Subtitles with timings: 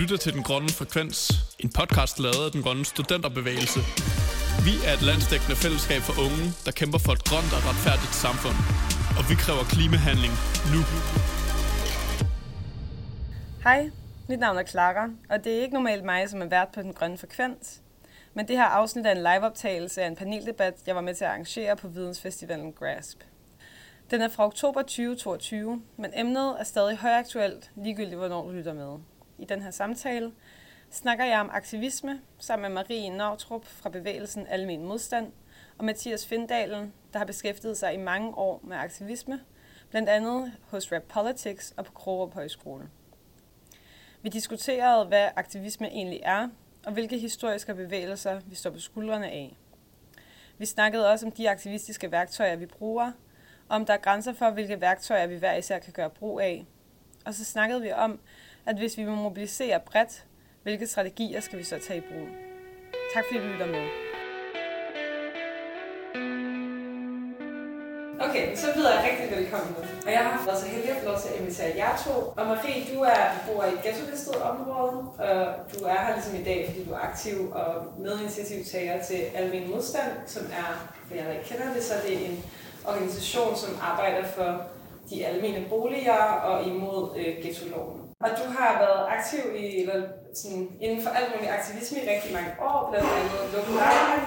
[0.00, 1.18] lytter til Den Grønne Frekvens,
[1.58, 3.80] en podcast lavet af Den Grønne Studenterbevægelse.
[4.66, 8.58] Vi er et landsdækkende fællesskab for unge, der kæmper for et grønt og retfærdigt samfund.
[9.18, 10.34] Og vi kræver klimahandling
[10.72, 10.80] nu.
[13.66, 13.80] Hej,
[14.30, 16.92] mit navn er Clara, og det er ikke normalt mig, som er vært på Den
[16.98, 17.66] Grønne Frekvens.
[18.34, 21.30] Men det her afsnit er en liveoptagelse af en paneldebat, jeg var med til at
[21.30, 23.18] arrangere på Vidensfestivalen GRASP.
[24.10, 28.92] Den er fra oktober 2022, men emnet er stadig højaktuelt, ligegyldigt hvornår du lytter med.
[29.38, 30.32] I den her samtale
[30.90, 35.32] snakker jeg om aktivisme sammen med Marie Nautrup fra bevægelsen Almen Modstand
[35.78, 39.40] og Mathias Findalen, der har beskæftiget sig i mange år med aktivisme,
[39.90, 42.88] blandt andet hos Rap Politics og på Krogerup Højskole.
[44.22, 46.48] Vi diskuterede, hvad aktivisme egentlig er,
[46.86, 49.56] og hvilke historiske bevægelser vi står på skuldrene af.
[50.58, 53.12] Vi snakkede også om de aktivistiske værktøjer, vi bruger,
[53.68, 56.66] og om der er grænser for, hvilke værktøjer vi hver især kan gøre brug af.
[57.24, 58.20] Og så snakkede vi om,
[58.66, 60.24] at hvis vi vil mobilisere bredt,
[60.62, 62.28] hvilke strategier skal vi så tage i brug.
[63.14, 63.88] Tak fordi du lytter med.
[68.20, 69.76] Okay, så byder jeg rigtig velkommen.
[70.06, 72.10] Og jeg har været så heldig at få lov til at invitere jer to.
[72.36, 76.44] Og Marie, du er bor i et ghetto område, og du er her ligesom i
[76.44, 81.48] dag, fordi du er aktiv og medinitiativtager til Almen Modstand, som er, for jeg ikke
[81.48, 82.44] kender det, så det er en
[82.84, 84.62] organisation, som arbejder for
[85.10, 88.06] de almene boliger og imod øh, ghetto-loven.
[88.20, 90.02] Og du har været aktiv i, eller
[90.34, 93.74] sådan, inden for alt muligt aktivisme i rigtig mange år, blandt andet Lukket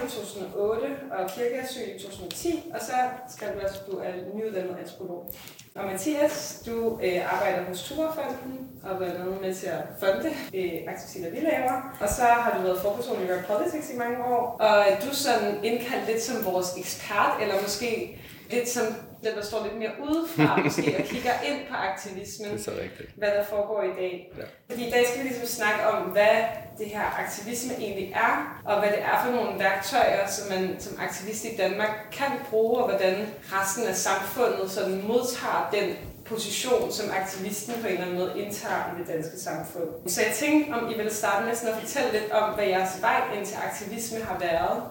[0.05, 2.93] i 2008 og Kirkeasyl i 2010, og så
[3.33, 5.33] skal du også, du er nyuddannet antropolog.
[5.75, 10.73] Og Mathias, du øh, arbejder hos Turfonden og har været med til at fonde øh,
[10.87, 11.97] aktiviteter, vi laver.
[12.01, 14.57] Og så har du været forperson i Rap Politics i mange år.
[14.59, 18.19] Og du er sådan indkaldt lidt som vores ekspert, eller måske
[18.49, 18.85] lidt som
[19.23, 22.71] den, der står lidt mere udefra, måske, og kigger ind på aktivismen, det er så
[22.71, 23.09] rigtigt.
[23.15, 24.31] hvad der foregår i dag.
[24.37, 24.43] Ja.
[24.69, 26.37] Fordi i dag skal vi ligesom snakke om, hvad
[26.77, 30.93] det her aktivisme egentlig er, og hvad det er for nogle værktøjer, som man som
[30.99, 35.95] aktivist i Danmark kan bruge, og hvordan resten af samfundet sådan modtager den
[36.25, 39.89] position, som aktivisten på en eller anden måde indtager i det danske samfund.
[40.07, 43.01] Så jeg tænkte, om I ville starte med sådan at fortælle lidt om, hvad jeres
[43.01, 44.83] vej ind til aktivisme har været,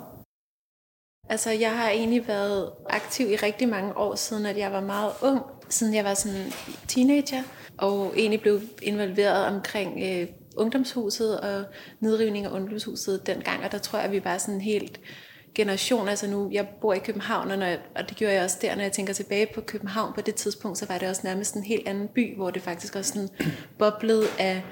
[1.29, 5.13] Altså, jeg har egentlig været aktiv i rigtig mange år siden, at jeg var meget
[5.23, 6.53] ung, siden jeg var sådan
[6.89, 7.43] teenager,
[7.79, 11.65] og egentlig blev involveret omkring øh, ungdomshuset og
[12.01, 15.01] nedrivning af ungdomshuset dengang, og der tror jeg, at vi var sådan helt
[15.55, 18.59] generation, altså nu, jeg bor i København, og, når jeg, og det gjorde jeg også
[18.63, 21.55] der, når jeg tænker tilbage på København på det tidspunkt, så var det også nærmest
[21.55, 23.29] en helt anden by, hvor det faktisk også sådan
[23.79, 24.63] boblede af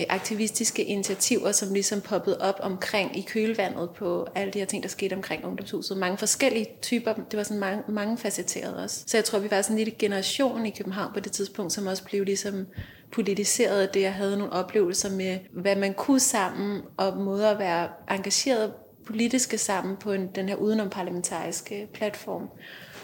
[0.00, 4.82] Øh, aktivistiske initiativer, som ligesom poppede op omkring i kølvandet på alle de her ting,
[4.82, 5.96] der skete omkring ungdomshuset.
[5.96, 9.04] Mange forskellige typer, det var sådan mange, mange facetteret også.
[9.06, 11.86] Så jeg tror, vi var sådan en lille generation i København på det tidspunkt, som
[11.86, 12.66] også blev ligesom
[13.12, 14.00] politiseret af det.
[14.00, 18.72] Jeg havde nogle oplevelser med, hvad man kunne sammen, og måder at være engageret
[19.06, 22.48] politiske sammen på en, den her udenomparlamentariske platform.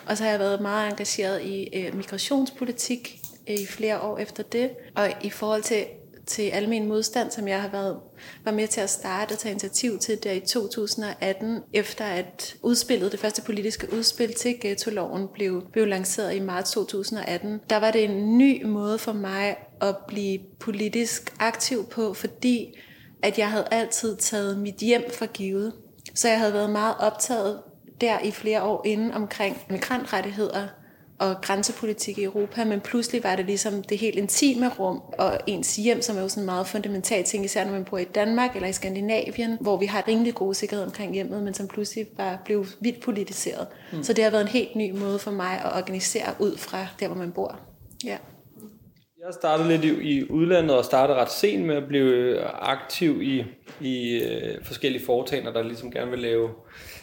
[0.07, 4.43] Og så har jeg været meget engageret i øh, migrationspolitik øh, i flere år efter
[4.43, 4.71] det.
[4.95, 5.85] Og i forhold til
[6.31, 7.97] til almen modstand, som jeg har været
[8.45, 13.13] var med til at starte og tage initiativ til der i 2018, efter at udspillet,
[13.13, 17.61] det første politiske udspil til ghetto-loven blev, blev lanceret i marts 2018.
[17.71, 22.75] Der var det en ny måde for mig at blive politisk aktiv på, fordi
[23.23, 25.73] at jeg havde altid taget mit hjem for givet.
[26.15, 27.61] Så jeg havde været meget optaget
[28.01, 30.69] der i flere år inden omkring migrantrettigheder,
[31.21, 35.77] og grænsepolitik i Europa, men pludselig var det ligesom det helt intime rum og ens
[35.77, 38.55] hjem, som er jo sådan en meget fundamental ting, især når man bor i Danmark
[38.55, 42.39] eller i Skandinavien, hvor vi har rimelig god sikkerhed omkring hjemmet, men som pludselig bare
[42.45, 43.67] blev vildt politiseret.
[43.93, 44.03] Mm.
[44.03, 47.07] Så det har været en helt ny måde for mig at organisere ud fra der,
[47.07, 47.61] hvor man bor.
[48.05, 48.17] Ja.
[49.27, 53.45] Jeg startede lidt i, i udlandet og startede ret sent med at blive aktiv i,
[53.81, 56.49] i øh, forskellige foretagender, der ligesom gerne vil lave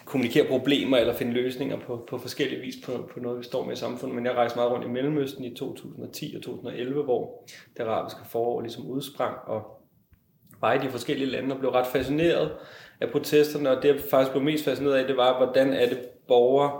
[0.07, 3.73] kommunikere problemer eller finde løsninger på, på forskellige vis på, på noget, vi står med
[3.73, 4.15] i samfundet.
[4.15, 7.47] Men jeg rejste meget rundt i Mellemøsten i 2010 og 2011, hvor
[7.77, 9.61] det arabiske forår ligesom udsprang, og
[10.61, 12.51] var i de forskellige lande og blev ret fascineret
[13.01, 15.99] af protesterne, og det jeg faktisk blev mest fascineret af, det var, hvordan er det
[16.27, 16.79] borgere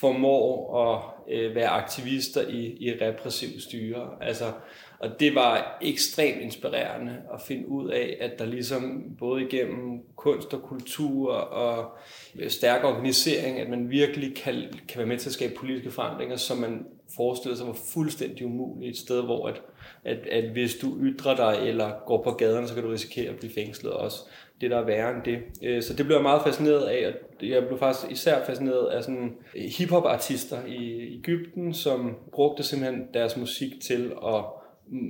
[0.00, 4.10] formår at øh, være aktivister i, i repressive styre.
[4.20, 4.52] Altså,
[4.98, 10.54] og det var ekstremt inspirerende at finde ud af, at der ligesom både igennem kunst
[10.54, 11.98] og kultur og
[12.38, 14.54] øh, stærk organisering, at man virkelig kan,
[14.88, 16.86] kan være med til at skabe politiske forandringer, som man
[17.16, 19.62] forestillede sig var fuldstændig umuligt et sted, hvor at,
[20.04, 23.38] at, at hvis du ytrer dig eller går på gaderne, så kan du risikere at
[23.38, 24.18] blive fængslet også.
[24.62, 25.38] Det der er værre end det.
[25.62, 29.04] Øh, så det blev jeg meget fascineret af, og jeg blev faktisk især fascineret af
[29.04, 34.44] sådan øh, hiphop-artister i Ægypten, som brugte simpelthen deres musik til at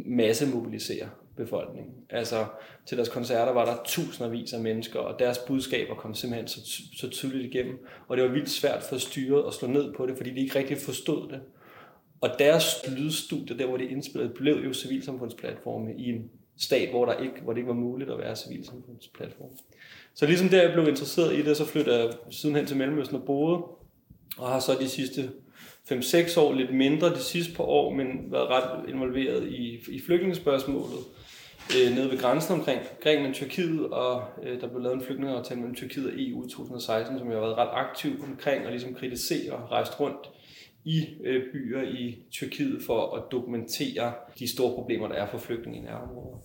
[0.06, 1.92] massemobilisere befolkningen.
[2.10, 2.44] Altså
[2.86, 6.60] til deres koncerter var der tusindvis af mennesker, og deres budskaber kom simpelthen så,
[6.96, 7.86] så tydeligt igennem.
[8.08, 10.58] Og det var vildt svært for styret at slå ned på det, fordi de ikke
[10.58, 11.40] rigtig forstod det.
[12.20, 17.14] Og deres lydstudie, der hvor de indspillede, blev jo civilsamfundsplatforme i en stat, hvor, der
[17.14, 19.50] ikke, hvor det ikke var muligt at være civilsamfundsplatform.
[20.14, 23.22] Så ligesom der jeg blev interesseret i det, så flyttede jeg sidenhen til Mellemøsten og
[23.22, 23.62] boede,
[24.38, 25.30] og har så de sidste
[25.92, 30.98] 5-6 år, lidt mindre de sidste par år, men været ret involveret i, i flygtningespørgsmålet
[31.76, 35.60] øh, nede ved grænsen omkring Grækenland og Tyrkiet, og øh, der blev lavet en flygtningeaftale
[35.60, 38.94] mellem Tyrkiet og EU i 2016, som jeg har været ret aktiv omkring og ligesom
[38.94, 40.30] kritisere og rejst rundt
[40.84, 45.78] i øh, byer i Tyrkiet for at dokumentere de store problemer, der er for flygtninge
[45.78, 46.38] i nærområder.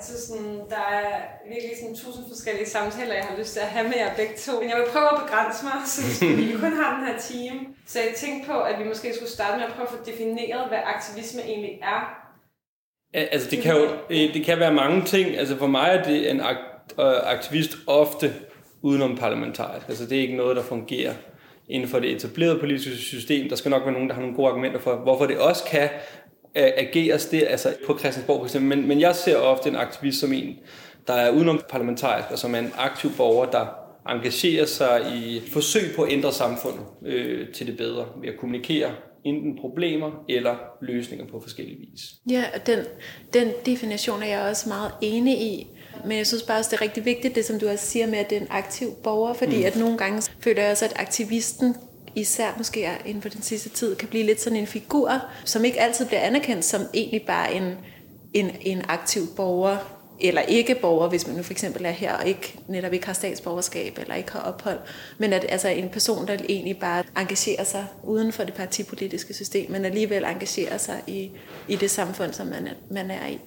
[0.00, 1.10] Altså sådan, der er
[1.52, 4.52] virkelig sådan tusind forskellige samtaler, jeg har lyst til at have med jer begge to.
[4.60, 6.00] Men jeg vil prøve at begrænse mig, så
[6.36, 7.58] vi kun har den her time.
[7.86, 10.68] Så jeg tænkte på, at vi måske skulle starte med at prøve at få defineret,
[10.68, 12.00] hvad aktivisme egentlig er.
[13.14, 15.26] Altså det kan jo øh, det kan være mange ting.
[15.36, 18.26] Altså for mig er det en øh, aktivist ofte
[18.82, 19.88] udenom parlamentarisk.
[19.88, 21.14] Altså det er ikke noget, der fungerer
[21.70, 23.48] inden for det etablerede politiske system.
[23.48, 25.88] Der skal nok være nogen, der har nogle gode argumenter for, hvorfor det også kan
[26.56, 28.78] øh, ageres det, altså på Christiansborg for eksempel.
[28.78, 30.56] Men, men jeg ser ofte en aktivist som en,
[31.06, 33.66] der er udenom parlamentarisk, og som er en aktiv borger, der
[34.08, 38.90] engagerer sig i forsøg på at ændre samfundet øh, til det bedre ved at kommunikere
[39.24, 42.00] enten problemer eller løsninger på forskellige vis.
[42.30, 42.78] Ja, og den,
[43.32, 45.66] den definition er jeg også meget enig i.
[46.04, 48.18] Men jeg synes bare også, det er rigtig vigtigt, det som du også siger med,
[48.18, 49.64] at det er en aktiv borger, fordi mm.
[49.64, 51.76] at nogle gange føler jeg også, at aktivisten
[52.14, 55.80] især måske inden for den sidste tid, kan blive lidt sådan en figur, som ikke
[55.80, 57.74] altid bliver anerkendt som egentlig bare en,
[58.34, 59.76] en, en aktiv borger,
[60.20, 63.12] eller ikke borger, hvis man nu for eksempel er her og ikke, netop ikke har
[63.12, 64.78] statsborgerskab eller ikke har ophold,
[65.18, 69.70] men at altså en person, der egentlig bare engagerer sig uden for det partipolitiske system,
[69.70, 71.30] men alligevel engagerer sig i,
[71.68, 73.38] i det samfund, som man er, man er i.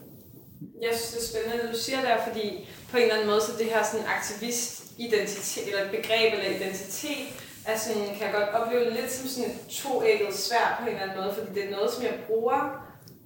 [0.82, 3.42] Jeg synes, det er spændende, at du siger det, fordi på en eller anden måde,
[3.42, 7.28] så det her sådan aktivist-identitet, eller begreb eller identitet,
[7.66, 11.04] er sådan, kan jeg godt opleve lidt som sådan et toægget svær på en eller
[11.04, 12.60] anden måde, fordi det er noget, som jeg bruger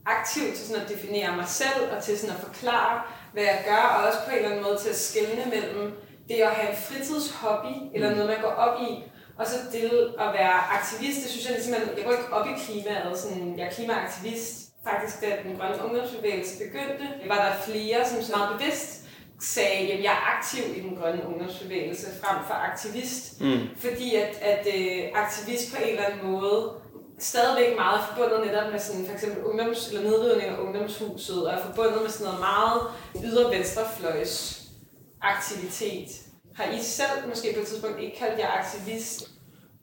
[0.06, 3.02] aktivt til sådan at definere mig selv, og til sådan at forklare,
[3.34, 5.92] hvad jeg gør, og også på en eller anden måde til at skelne mellem
[6.30, 9.04] det at have en fritidshobby, eller noget, man går op i,
[9.38, 9.84] og så det
[10.20, 13.60] at være aktivist, det synes jeg ligesom, at jeg går ikke op i klimaet, sådan,
[13.60, 14.67] jeg er klimaaktivist.
[14.90, 19.02] Faktisk, da den grønne ungdomsbevægelse begyndte, var der flere, som så meget bevidst
[19.42, 23.42] sagde, at jeg er aktiv i den grønne ungdomsbevægelse frem for aktivist.
[23.42, 23.60] Mm.
[23.78, 26.72] Fordi at, at øh, aktivist på en eller anden måde
[27.20, 31.62] stadigvæk meget forbundet netop med sådan for eksempel ungdoms, eller nedrivning af ungdomshuset, og er
[31.62, 32.82] forbundet med sådan noget meget
[33.26, 34.64] ydre venstrefløjs
[35.22, 36.08] aktivitet.
[36.56, 39.30] Har I selv måske på et tidspunkt ikke kaldt jer aktivist?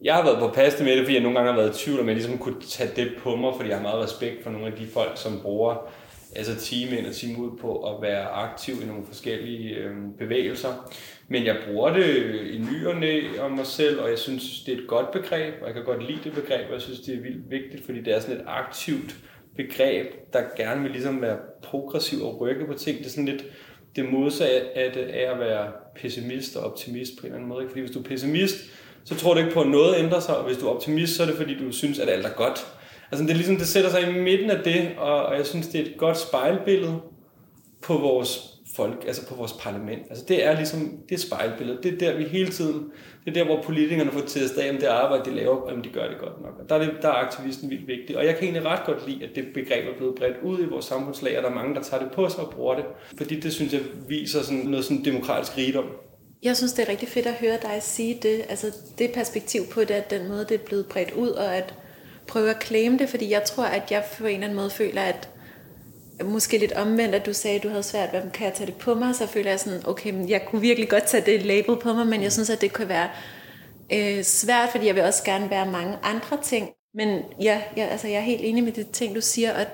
[0.03, 2.01] Jeg har været på paste med det, fordi jeg nogle gange har været i tvivl,
[2.01, 4.67] om jeg ligesom kunne tage det på mig, fordi jeg har meget respekt for nogle
[4.67, 5.93] af de folk, som bruger
[6.37, 10.93] altså time ind og time ud på at være aktiv i nogle forskellige øh, bevægelser.
[11.29, 14.75] Men jeg bruger det i ny og næ om mig selv, og jeg synes, det
[14.75, 17.15] er et godt begreb, og jeg kan godt lide det begreb, og jeg synes, det
[17.15, 19.17] er vildt vigtigt, fordi det er sådan et aktivt
[19.57, 22.99] begreb, der gerne vil ligesom være progressiv og rykke på ting.
[22.99, 23.45] Det er sådan lidt
[23.97, 27.69] det modsatte af at være pessimist og optimist på en eller anden måde.
[27.69, 28.57] Fordi hvis du er pessimist,
[29.05, 31.23] så tror du ikke på, at noget ændrer sig, og hvis du er optimist, så
[31.23, 32.67] er det fordi, du synes, at alt er godt.
[33.13, 35.67] Altså det, er ligesom, det sætter sig i midten af det, og, og jeg synes,
[35.69, 37.01] det er et godt spejlbillede
[37.83, 40.03] på vores folk, altså på vores parlament.
[40.11, 41.77] Altså det er ligesom, det er.
[41.83, 42.91] Det er der, vi hele tiden,
[43.25, 45.89] det er der, hvor politikerne får testet af, om det arbejde, de laver, om de
[45.89, 46.59] gør det godt nok.
[46.61, 48.17] Og der er, det, der er aktivisten vildt vigtig.
[48.19, 50.65] Og jeg kan egentlig ret godt lide, at det begreb er blevet bredt ud i
[50.65, 52.85] vores samfundslag, og der er mange, der tager det på sig og bruger det.
[53.17, 55.87] Fordi det, synes jeg, viser sådan noget sådan demokratisk rigdom.
[56.45, 58.45] Jeg synes, det er rigtig fedt at høre dig sige det.
[58.49, 61.75] Altså det perspektiv på det, at den måde, det er blevet bredt ud, og at
[62.27, 65.03] prøve at claim det, fordi jeg tror, at jeg på en eller anden måde føler,
[65.03, 65.29] at
[66.25, 68.75] måske lidt omvendt, at du sagde, at du havde svært ved, kan jeg tage det
[68.75, 69.15] på mig?
[69.15, 72.07] Så føler jeg sådan, okay, men jeg kunne virkelig godt tage det label på mig,
[72.07, 73.09] men jeg synes, at det kunne være
[73.93, 76.69] øh, svært, fordi jeg vil også gerne være mange andre ting.
[76.95, 79.69] Men ja, jeg, altså jeg er helt enig med det ting, du siger, at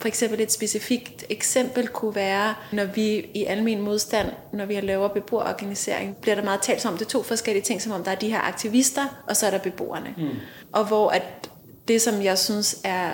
[0.00, 5.08] for eksempel et specifikt eksempel kunne være, når vi i almen modstand, når vi laver
[5.08, 8.28] beboerorganisering, bliver der meget talt om det to forskellige ting, som om der er de
[8.28, 10.14] her aktivister, og så er der beboerne.
[10.16, 10.28] Mm.
[10.72, 11.50] Og hvor at
[11.88, 13.10] det, som jeg synes er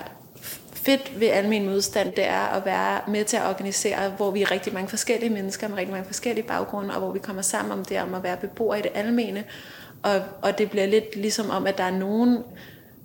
[0.72, 4.50] fedt ved almen modstand, det er at være med til at organisere, hvor vi er
[4.50, 7.84] rigtig mange forskellige mennesker med rigtig mange forskellige baggrunde, og hvor vi kommer sammen om
[7.84, 9.44] det om at være beboere i det almene.
[10.02, 12.38] Og, og det bliver lidt ligesom om, at der er nogen,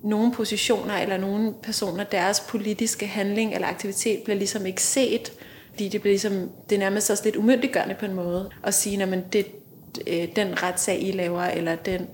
[0.08, 5.32] nogle positioner eller nogle personer, deres politiske handling eller aktivitet bliver ligesom ikke set,
[5.70, 9.04] fordi det bliver ligesom, det er nærmest også lidt umyndiggørende på en måde, at sige,
[9.04, 9.46] at det,
[10.08, 12.08] øh, den retssag, I laver, eller den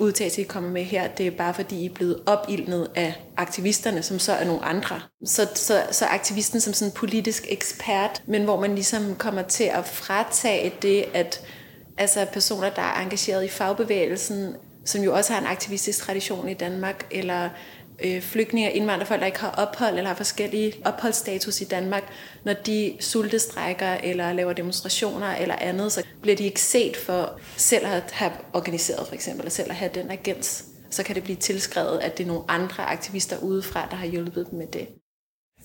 [0.00, 4.02] udtalelse, I kommer med her, det er bare fordi, I er blevet opildnet af aktivisterne,
[4.02, 5.00] som så er nogle andre.
[5.24, 9.64] Så, så, så aktivisten som sådan en politisk ekspert, men hvor man ligesom kommer til
[9.64, 11.40] at fratage det, at
[11.98, 16.54] altså personer, der er engageret i fagbevægelsen, som jo også har en aktivistisk tradition i
[16.54, 17.48] Danmark, eller
[18.04, 22.12] øh, flygtninge og indvandrerfolk, der ikke har ophold eller har forskellige opholdsstatus i Danmark,
[22.44, 27.86] når de sultestrækker eller laver demonstrationer eller andet, så bliver de ikke set for selv
[27.86, 30.64] at have organiseret for eksempel, eller selv at have den agens.
[30.90, 34.46] Så kan det blive tilskrevet, at det er nogle andre aktivister udefra, der har hjulpet
[34.50, 34.88] dem med det.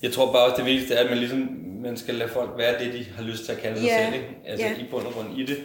[0.02, 1.48] Jeg tror bare også, det vigtigste er, at man, ligesom,
[1.82, 4.14] man skal lade folk være det, de har lyst til at kalde sig Ja, selv.
[4.14, 4.36] Ikke?
[4.46, 4.72] Altså ja.
[4.72, 5.56] i bund og grund i det.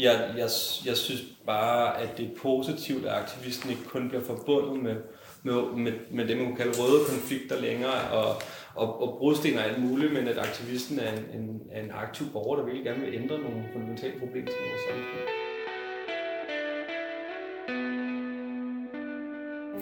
[0.00, 0.48] Jeg, jeg,
[0.86, 4.96] jeg synes bare, at det er positivt, at aktivisten ikke kun bliver forbundet med,
[5.42, 8.42] med, med, med det, man kunne kalde røde konflikter længere, og,
[8.74, 12.26] og, og brudsten og alt muligt, men at aktivisten er en, en, er en aktiv
[12.32, 14.86] borger, der virkelig gerne vil ændre nogle fundamentale problemer i vores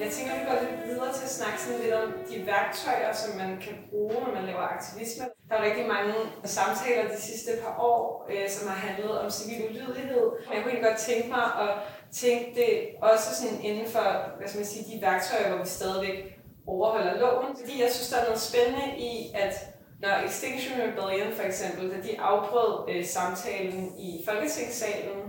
[0.01, 3.37] Jeg tænker, vi går lidt videre til at snakke sådan lidt om de værktøjer, som
[3.37, 5.25] man kan bruge, når man laver aktivisme.
[5.49, 6.15] Der er rigtig mange
[6.45, 10.25] samtaler de sidste par år, øh, som har handlet om civil ulydighed.
[10.53, 11.71] Jeg kunne egentlig godt tænke mig at
[12.13, 12.71] tænke det
[13.03, 16.19] også sådan inden for hvad skal man sige, de værktøjer, hvor vi stadigvæk
[16.67, 17.57] overholder loven.
[17.61, 19.55] Fordi jeg synes, der er noget spændende i, at
[20.03, 25.21] når Extinction Rebellion for eksempel, da de afbrød øh, samtalen i Folketingssalen,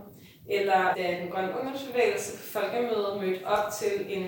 [0.49, 4.23] eller da den grønne ungdomsbevægelse på folkemødet mødte op til en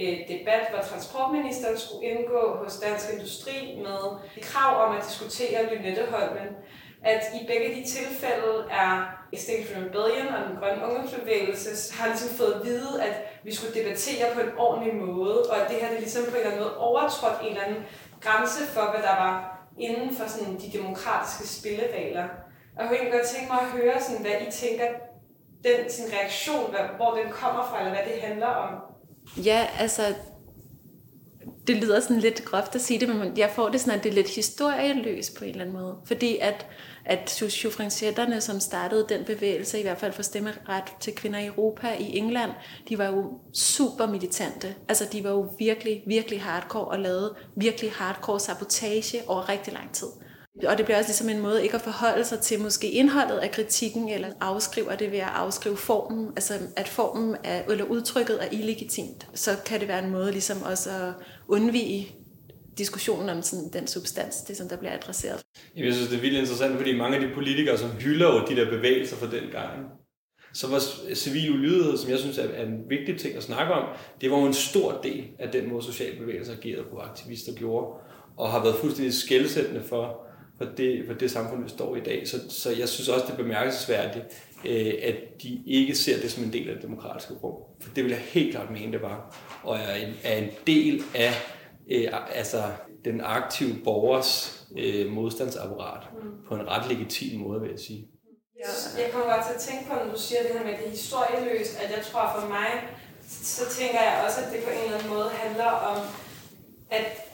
[0.00, 4.02] øh, debat, hvor transportministeren skulle indgå hos Dansk Industri med
[4.42, 6.48] krav om at diskutere Lynetteholmen,
[7.04, 12.52] at i begge de tilfælde er Extinction Rebellion og den grønne ungdomsbevægelse har ligesom fået
[12.52, 16.00] at vide, at vi skulle debattere på en ordentlig måde, og at det her det
[16.00, 17.82] ligesom på en eller anden måde overtrådt en eller anden
[18.20, 22.26] grænse for, hvad der var inden for sådan de demokratiske spilleregler.
[22.74, 24.86] Og jeg kunne egentlig godt tænke mig at høre, sådan, hvad I tænker,
[25.64, 28.91] den sin reaktion, hvor den kommer fra, eller hvad det handler om.
[29.36, 30.14] Ja, altså,
[31.66, 34.10] det lyder sådan lidt groft at sige det, men jeg får det sådan, at det
[34.10, 35.96] er lidt historieløst på en eller anden måde.
[36.04, 36.66] Fordi at,
[37.04, 41.96] at suffragetterne, som startede den bevægelse, i hvert fald for stemmeret til kvinder i Europa
[42.00, 42.50] i England,
[42.88, 44.74] de var jo super militante.
[44.88, 49.92] Altså, de var jo virkelig, virkelig hardcore og lavede virkelig hardcore sabotage over rigtig lang
[49.92, 50.08] tid.
[50.66, 53.50] Og det bliver også ligesom en måde ikke at forholde sig til måske indholdet af
[53.50, 58.48] kritikken, eller afskriver det ved at afskrive formen, altså at formen er, eller udtrykket er
[58.52, 59.28] illegitimt.
[59.34, 61.12] Så kan det være en måde ligesom også at
[61.48, 62.16] undvige
[62.78, 65.42] diskussionen om sådan den substans, det som der bliver adresseret.
[65.76, 68.56] Jeg synes, det er vildt interessant, fordi mange af de politikere, som hylder jo de
[68.56, 69.70] der bevægelser fra den gang,
[70.54, 70.82] så var
[71.14, 74.46] civil ulydighed, som jeg synes er en vigtig ting at snakke om, det var jo
[74.46, 77.86] en stor del af den måde, socialbevægelser agerede på, aktivister gjorde,
[78.36, 80.26] og har været fuldstændig skældsættende for,
[80.58, 82.28] for det, for det samfund, vi står i i dag.
[82.28, 84.24] Så, så jeg synes også, det er bemærkelsesværdigt,
[84.64, 87.54] øh, at de ikke ser det som en del af det demokratiske rum.
[87.80, 89.36] For det vil jeg helt klart mene, det var.
[89.62, 91.32] Og er en, er en del af
[91.90, 92.62] øh, altså,
[93.04, 96.30] den aktive borgers øh, modstandsapparat mm.
[96.48, 98.08] på en ret legitim måde, vil jeg sige.
[98.58, 99.02] Ja.
[99.02, 101.80] Jeg kommer godt til at tænke på, når du siger det her med det historieløst,
[101.82, 102.70] at jeg tror for mig,
[103.28, 105.98] så tænker jeg også, at det på en eller anden måde handler om,
[106.90, 107.31] at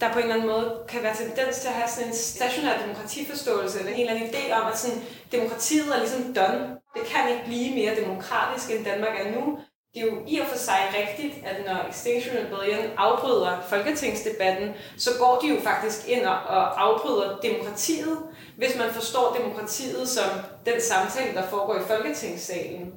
[0.00, 2.82] der på en eller anden måde kan være tendens til at have sådan en stationær
[2.86, 5.02] demokratiforståelse, eller en eller anden idé om, at sådan,
[5.32, 6.76] demokratiet er ligesom done.
[6.96, 9.58] Det kan ikke blive mere demokratisk, end Danmark er nu.
[9.94, 15.10] Det er jo i og for sig rigtigt, at når Extinction Rebellion afbryder folketingsdebatten, så
[15.18, 18.18] går de jo faktisk ind og afbryder demokratiet,
[18.56, 20.30] hvis man forstår demokratiet som
[20.66, 22.92] den samtale, der foregår i folketingssalen.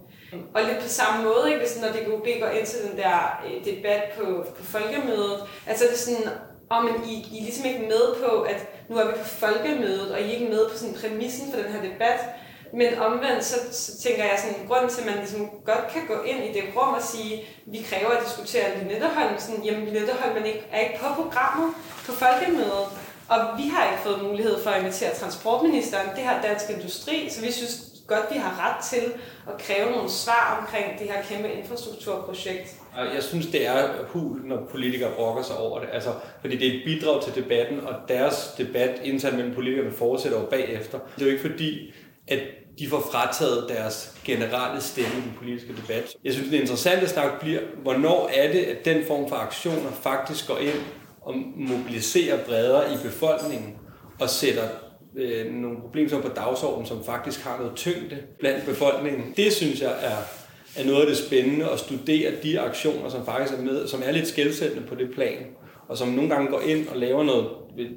[0.54, 1.60] Og lidt på samme måde, ikke?
[1.60, 5.94] Hvis, når DGUB går ind til den der øh, debat på, på folkemødet, altså det
[5.94, 6.32] er sådan,
[6.72, 8.60] om oh, I, I er ligesom ikke med på, at
[8.90, 11.72] nu er vi på folkemødet, og I er ikke med på sådan præmissen for den
[11.72, 12.20] her debat.
[12.74, 16.22] Men omvendt, så, så tænker jeg sådan, grund til, at man ligesom godt kan gå
[16.22, 20.68] ind i det rum og sige, vi kræver at diskutere Lynetteholm, sådan, jamen Lynetteholm ikke,
[20.72, 21.74] er ikke på programmet
[22.06, 22.88] på folkemødet.
[23.30, 26.10] Og vi har ikke fået mulighed for at invitere transportministeren.
[26.16, 29.14] Det har Dansk Industri, så vi synes godt, vi har ret til
[29.48, 32.81] at kræve nogle svar omkring det her kæmpe infrastrukturprojekt.
[32.98, 35.90] Jeg synes, det er hul, når politikere brokker sig over det.
[35.94, 36.10] Altså,
[36.42, 40.46] fordi det er et bidrag til debatten, og deres debat internt mellem politikerne fortsætter jo
[40.46, 41.00] bagefter.
[41.16, 41.94] Det er jo ikke fordi,
[42.28, 42.40] at
[42.80, 46.16] de får frataget deres generelle stemme i den politiske debat.
[46.24, 50.48] Jeg synes, det interessante snak bliver, hvornår er det, at den form for aktioner faktisk
[50.48, 50.80] går ind
[51.22, 53.78] og mobiliserer bredere i befolkningen
[54.20, 54.64] og sætter
[55.18, 59.34] øh, nogle problemer på dagsordenen, som faktisk har noget tyngde blandt befolkningen.
[59.38, 60.18] Det synes jeg er,
[60.78, 64.12] er noget af det spændende at studere de aktioner, som faktisk er med, som er
[64.12, 65.46] lidt skældsættende på det plan,
[65.88, 67.48] og som nogle gange går ind og laver noget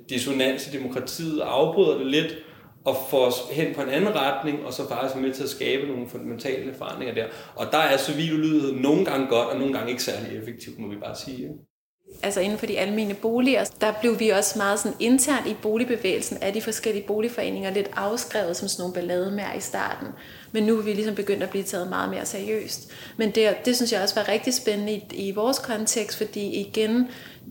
[0.08, 2.36] dissonans i demokratiet og afbryder det lidt,
[2.84, 5.48] og får os hen på en anden retning, og så faktisk er med til at
[5.48, 7.26] skabe nogle fundamentale forandringer der.
[7.56, 10.88] Og der er civil ulydighed nogle gange godt, og nogle gange ikke særlig effektivt, må
[10.88, 11.48] vi bare sige
[12.22, 16.38] altså inden for de almene boliger, der blev vi også meget sådan internt i boligbevægelsen
[16.40, 20.08] af de forskellige boligforeninger lidt afskrevet som sådan nogle ballademær i starten.
[20.52, 22.90] Men nu er vi ligesom begyndt at blive taget meget mere seriøst.
[23.16, 27.08] Men det, det synes jeg også var rigtig spændende i, i vores kontekst, fordi igen,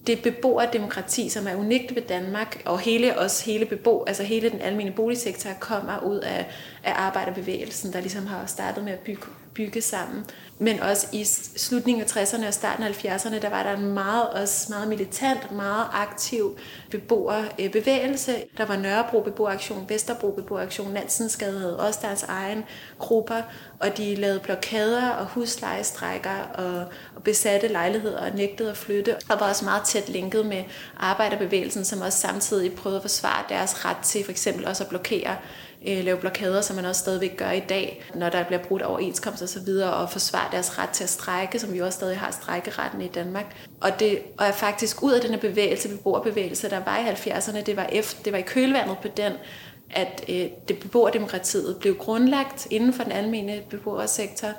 [0.08, 4.62] det beboerdemokrati, som er unikt ved Danmark, og hele os, hele bebo, altså hele den
[4.62, 6.46] almindelige boligsektor kommer ud af,
[6.84, 10.25] af arbejderbevægelsen, der ligesom har startet med at bygge, bygge sammen.
[10.60, 11.24] Men også i
[11.57, 15.51] slutningen af 60'erne og starten af 70'erne, der var der en meget, også meget militant,
[15.51, 16.57] meget aktiv
[16.91, 18.36] beboerbevægelse.
[18.57, 22.63] Der var Nørrebro Beboeraktion, Vesterbro Beboeraktion, Nansensgade havde også deres egen
[23.00, 23.41] grupper,
[23.79, 29.39] og de lavede blokader og huslejestrækker og, og besatte lejligheder og nægtede at flytte, og
[29.39, 30.63] var også meget tæt linket med
[30.98, 35.38] arbejderbevægelsen, som også samtidig prøvede at forsvare deres ret til for eksempel også at blokere
[35.88, 39.42] øh, lave blokader, som man også stadigvæk gør i dag, når der bliver brudt overenskomst
[39.42, 42.32] og så videre, og forsvare deres ret til at strække, som vi også stadig har
[42.32, 43.56] strækkeretten i Danmark.
[43.82, 47.62] Og det og er faktisk ud af den her bevægelse, beboerbevægelse, der var i 70'erne,
[47.62, 49.34] det var, efter, det var i kølvandet på den,
[49.92, 54.50] at øh, det beboerdemokratiet blev grundlagt inden for den almene beboersektor,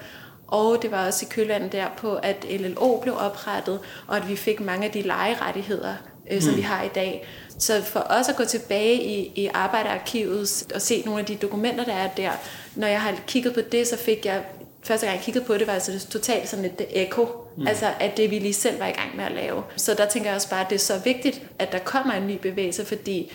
[0.47, 4.37] og det var også i kølvandet der på, at LLO blev oprettet, og at vi
[4.37, 5.95] fik mange af de lejerettigheder,
[6.31, 6.57] øh, som mm.
[6.57, 7.27] vi har i dag.
[7.59, 11.85] Så for os at gå tilbage i, i arbejderarkivet og se nogle af de dokumenter,
[11.85, 12.31] der er der,
[12.75, 14.45] når jeg har kigget på det, så fik jeg,
[14.83, 17.29] første gang jeg kiggede på det, var altså totalt sådan et eko.
[17.57, 17.67] Mm.
[17.67, 19.63] Altså at det vi lige selv var i gang med at lave.
[19.77, 22.27] Så der tænker jeg også bare, at det er så vigtigt, at der kommer en
[22.27, 23.33] ny bevægelse, fordi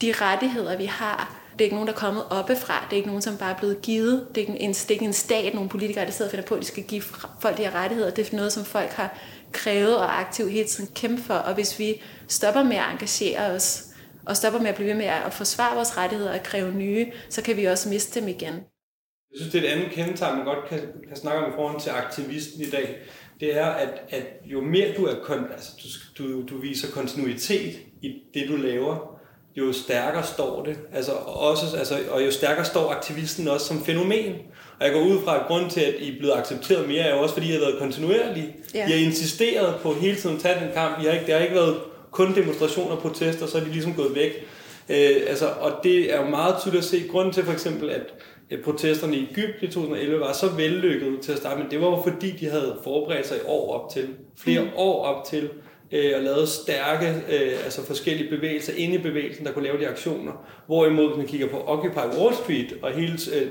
[0.00, 2.86] de rettigheder, vi har, det er ikke nogen, der er kommet oppefra.
[2.90, 4.26] Det er ikke nogen, som bare er blevet givet.
[4.28, 6.46] Det er ikke en, det er ikke en stat, nogle politikere, der sidder og finder
[6.46, 7.02] på, at de skal give
[7.40, 8.10] folk de her rettigheder.
[8.10, 9.18] Det er noget, som folk har
[9.52, 11.34] krævet og aktivt hele tiden kæmpe for.
[11.34, 13.86] Og hvis vi stopper med at engagere os,
[14.26, 17.42] og stopper med at blive ved med at forsvare vores rettigheder og kræve nye, så
[17.42, 18.54] kan vi også miste dem igen.
[19.30, 20.78] Jeg synes, det er et andet kendetegn, man godt kan,
[21.08, 22.98] kan snakke om i forhold til aktivisten i dag.
[23.40, 25.70] Det er, at, at jo mere du, er kon, altså,
[26.18, 29.20] du, du, du viser kontinuitet i det, du laver,
[29.56, 30.78] jo stærkere står det.
[30.92, 34.34] Altså, også, altså, og jo stærkere står aktivisten også som fænomen.
[34.80, 37.14] Og jeg går ud fra, at grund til, at I er blevet accepteret mere, er
[37.14, 38.56] jo også, fordi I har været kontinuerlige.
[38.74, 38.88] Ja.
[38.88, 41.02] I har insisteret på hele tiden at tage den kamp.
[41.02, 41.76] I har ikke, det har ikke været
[42.10, 44.46] kun demonstrationer og protester, så er de ligesom gået væk.
[44.88, 47.02] Øh, altså, og det er jo meget tydeligt at se.
[47.10, 48.02] Grunden til for eksempel, at
[48.64, 52.02] protesterne i Egypten i 2011 var så vellykket til at starte, men det var jo
[52.02, 54.08] fordi, de havde forberedt sig i år op til.
[54.38, 54.68] Flere mm.
[54.76, 55.50] år op til
[55.92, 59.88] øh, og lavet stærke, øh, altså forskellige bevægelser inde i bevægelsen, der kunne lave de
[59.88, 60.32] aktioner.
[60.66, 63.48] Hvorimod, hvis man kigger på Occupy Wall Street og hele øh,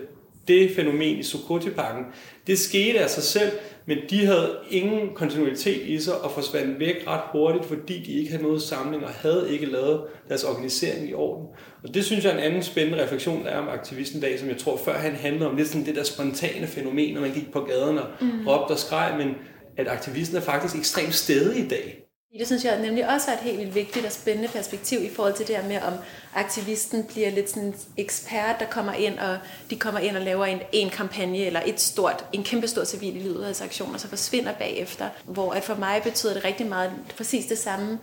[0.49, 2.05] det fænomen i Sukoti-parken,
[2.47, 3.51] det skete af sig selv,
[3.85, 8.29] men de havde ingen kontinuitet i sig og forsvandt væk ret hurtigt, fordi de ikke
[8.29, 11.47] havde noget samling og havde ikke lavet deres organisering i orden.
[11.83, 14.49] Og det synes jeg er en anden spændende refleksion, der er om aktivisten dag, som
[14.49, 17.51] jeg tror før han handlede om lidt sådan det der spontane fænomen, når man gik
[17.51, 18.47] på gaderne og mm.
[18.47, 19.35] råbte og skreg, men
[19.77, 22.08] at aktivisten er faktisk ekstremt stedig i dag.
[22.37, 25.33] Det synes jeg nemlig også er et helt vildt vigtigt og spændende perspektiv i forhold
[25.33, 25.93] til det her med, om
[26.35, 29.37] aktivisten bliver lidt sådan en ekspert, der kommer ind og
[29.69, 33.13] de kommer ind og laver en, en kampagne eller et stort, en kæmpe stor civil
[33.13, 35.09] lydighedsaktion, og så forsvinder bagefter.
[35.25, 37.99] Hvor at for mig betyder det rigtig meget præcis det samme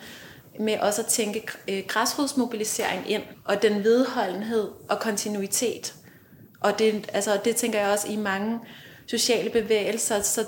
[0.61, 5.95] med også at tænke øh, græsrodsmobilisering ind, og den vedholdenhed og kontinuitet.
[6.61, 8.59] Og det, altså, det tænker jeg også i mange
[9.07, 10.47] sociale bevægelser, så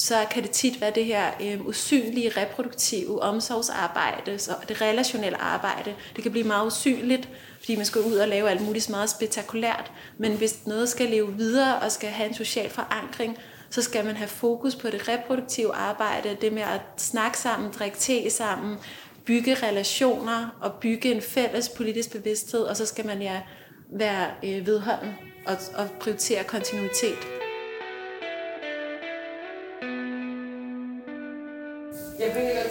[0.00, 5.94] så kan det tit være det her øh, usynlige, reproduktive omsorgsarbejde, så det relationelle arbejde.
[6.16, 9.92] Det kan blive meget usynligt, fordi man skal ud og lave alt muligt meget spektakulært.
[10.18, 13.38] Men hvis noget skal leve videre og skal have en social forankring,
[13.70, 17.96] så skal man have fokus på det reproduktive arbejde, det med at snakke sammen, drikke
[17.96, 18.76] te sammen,
[19.24, 23.40] bygge relationer og bygge en fælles politisk bevidsthed, og så skal man ja
[23.92, 25.14] være øh, vedholden
[25.46, 27.39] og, og prioritere kontinuitet.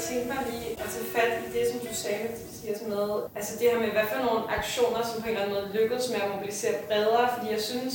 [0.10, 2.28] Kunne tænke mig lige at tage fat i det, som du sagde,
[2.62, 3.24] siger sådan noget.
[3.36, 6.10] Altså det her med, hvad for nogle aktioner, som på en eller anden måde lykkedes
[6.10, 7.94] med at mobilisere bredere, fordi jeg synes,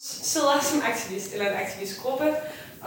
[0.00, 2.28] sidder som aktivist eller en aktivistgruppe,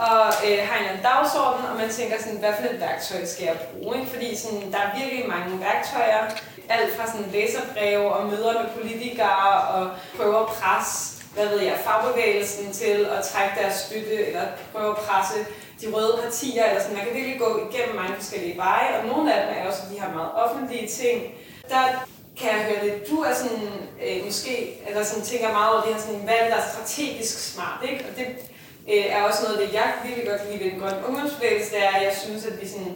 [0.06, 3.24] og øh, har en eller anden dagsorden, og man tænker sådan, hvad for et værktøj
[3.24, 3.98] skal jeg bruge?
[3.98, 4.10] Ikke?
[4.10, 6.22] Fordi sådan, der er virkelig mange værktøjer,
[6.68, 11.78] alt fra sådan læserbreve og møder med politikere og prøver at presse hvad ved jeg,
[11.84, 15.38] fagbevægelsen til at trække deres støtte, eller prøve at presse
[15.80, 16.96] de røde partier, eller sådan.
[16.96, 20.00] Man kan virkelig gå igennem mange forskellige veje, og nogle af dem er også, de
[20.00, 21.22] har meget offentlige ting.
[21.68, 21.84] Der
[22.38, 23.68] kan jeg høre lidt, du er sådan,
[24.04, 27.80] øh, måske, eller sådan tænker meget over det her sådan, valg, der er strategisk smart,
[27.90, 28.04] ikke?
[28.08, 28.26] Og det
[28.92, 31.84] øh, er også noget af det, jeg virkelig godt lide ved den grønne ungdomsbevægelse, det
[31.84, 32.94] er, at jeg synes, at vi sådan,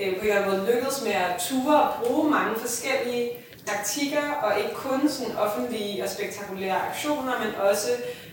[0.00, 3.30] øh, på en eller anden måde lykkedes med at ture og bruge mange forskellige
[3.66, 7.88] taktikker, og ikke kun sådan offentlige og spektakulære aktioner, men også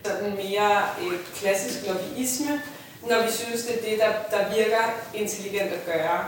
[0.06, 2.62] sådan mere øh, klassisk lobbyisme,
[3.10, 6.20] når vi synes, det er det, der, der virker intelligent at gøre.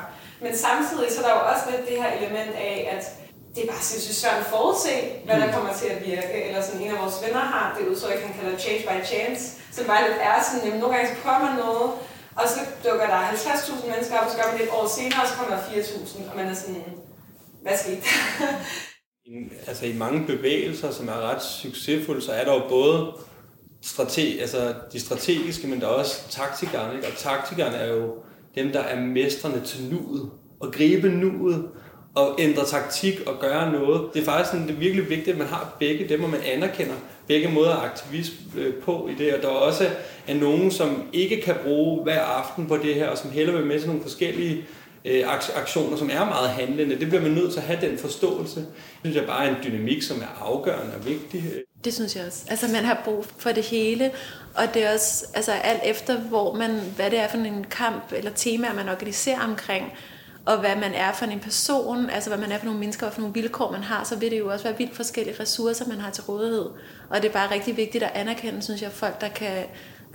[0.41, 3.03] Men samtidig så er der jo også lidt det her element af, at
[3.55, 5.53] det er bare sindssygt svært at forudse, hvad der mm.
[5.53, 6.35] kommer til at virke.
[6.47, 9.43] Eller sådan en af vores venner har det udtryk, han kalder change by chance,
[9.75, 11.89] som bare lidt er sådan, jamen nogle gange så kommer noget,
[12.39, 15.21] og så dukker der 50.000 mennesker op, og så gør man det et år senere,
[15.23, 16.83] og så kommer der 4.000, og man er sådan,
[17.63, 18.01] hvad skete
[19.67, 23.11] altså i mange bevægelser, som er ret succesfulde, så er der jo både
[23.81, 26.95] strate, altså de strategiske, men der er også taktikerne.
[26.95, 27.07] Ikke?
[27.07, 28.15] Og taktikerne er jo
[28.55, 30.29] dem, der er mestrene til nuet.
[30.59, 31.69] Og gribe nuet
[32.15, 34.01] og ændre taktik og gøre noget.
[34.13, 36.41] Det er faktisk sådan, det er virkelig vigtigt, at man har begge dem, og man
[36.45, 36.95] anerkender
[37.27, 39.33] begge måder at aktivisme øh, på i det.
[39.33, 39.89] Og der er også
[40.27, 43.65] er nogen, som ikke kan bruge hver aften på det her, og som hellere vil
[43.65, 44.65] med til nogle forskellige
[45.05, 45.23] øh,
[45.55, 46.99] aktioner, som er meget handlende.
[46.99, 48.59] Det bliver man nødt til at have den forståelse.
[48.59, 48.67] Det
[49.01, 51.43] synes jeg bare er en dynamik, som er afgørende og vigtig.
[51.83, 52.45] Det synes jeg også.
[52.49, 54.12] Altså man har brug for det hele,
[54.55, 58.13] og det er også altså, alt efter, hvor man, hvad det er for en kamp
[58.13, 59.93] eller tema, man organiserer omkring,
[60.45, 63.13] og hvad man er for en person, altså hvad man er for nogle mennesker og
[63.13, 65.99] for nogle vilkår, man har, så vil det jo også være vildt forskellige ressourcer, man
[65.99, 66.65] har til rådighed.
[67.09, 69.65] Og det er bare rigtig vigtigt at anerkende, synes jeg, folk, der kan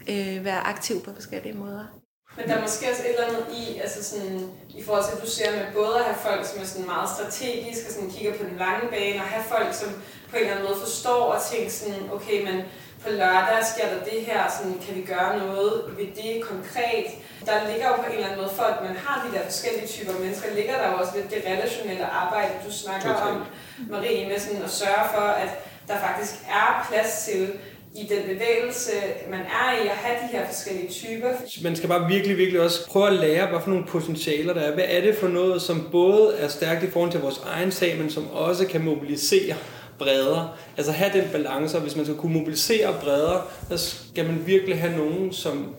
[0.09, 2.04] øh, være aktive på forskellige måder.
[2.37, 5.23] Men der er måske også et eller andet i, altså sådan, i forhold til, at
[5.23, 8.33] du ser med både at have folk, som er sådan meget strategiske og sådan kigger
[8.39, 9.91] på den lange bane, og have folk, som
[10.31, 12.57] på en eller anden måde forstår og tænker sådan, okay, men
[13.03, 17.07] på lørdag sker der det her, sådan, kan vi gøre noget ved det konkret?
[17.47, 19.87] Der ligger jo på en eller anden måde, for at man har de der forskellige
[19.87, 23.31] typer mennesker, ligger der jo også lidt det relationelle arbejde, du snakker okay.
[23.31, 23.45] om,
[23.91, 25.51] Marie, med sådan at sørge for, at
[25.89, 27.59] der faktisk er plads til
[27.95, 28.91] i den bevægelse,
[29.31, 31.29] man er i, at have de her forskellige typer.
[31.63, 34.75] Man skal bare virkelig, virkelig også prøve at lære, hvad for nogle potentialer der er.
[34.75, 37.99] Hvad er det for noget, som både er stærkt i forhold til vores egen sag,
[37.99, 39.55] men som også kan mobilisere
[39.99, 40.51] bredere.
[40.77, 43.79] Altså have den balance, og hvis man skal kunne mobilisere bredere, så
[44.11, 45.75] skal man virkelig have nogen, som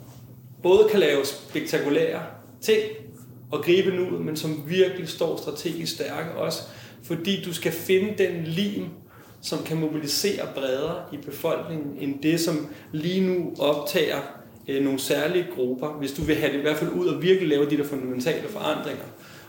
[0.63, 2.23] både kan lave spektakulære
[2.61, 2.81] ting
[3.51, 6.61] og gribe nu, men som virkelig står strategisk stærke også.
[7.03, 8.85] Fordi du skal finde den lim,
[9.45, 14.17] som kan mobilisere bredere i befolkningen, end det, som lige nu optager
[14.67, 17.49] øh, nogle særlige grupper, hvis du vil have det i hvert fald ud og virkelig
[17.49, 19.03] lave de der fundamentale forandringer.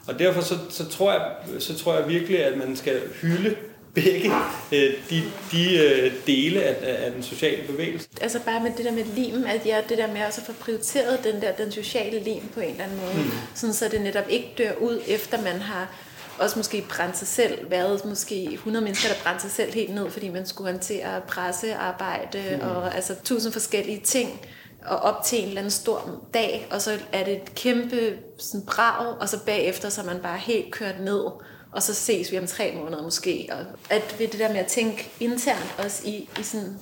[0.09, 1.23] Og derfor så, så, tror, jeg,
[1.59, 3.57] så tror jeg virkelig, at man skal hylde
[3.95, 4.31] begge
[4.73, 8.09] øh, de, de øh, dele af, af den sociale bevægelse.
[8.21, 10.53] Altså bare med det der med lim, at jeg det der med også at få
[10.65, 13.31] prioriteret den der den sociale lim på en eller anden måde, mm.
[13.55, 15.89] sådan så det netop ikke dør ud efter man har
[16.39, 20.11] også måske brændt sig selv, været måske 100 mennesker, der brændte sig selv helt ned,
[20.11, 22.69] fordi man skulle håndtere pressearbejde mm.
[22.69, 24.41] og altså tusind forskellige ting
[24.87, 28.67] og op til en eller anden stor dag, og så er det et kæmpe sådan,
[28.67, 31.25] brag, og så bagefter så er man bare helt kørt ned,
[31.73, 33.49] og så ses vi om tre måneder måske.
[33.53, 33.59] Og
[33.91, 36.77] at ved det der med at tænke internt også i, i sådan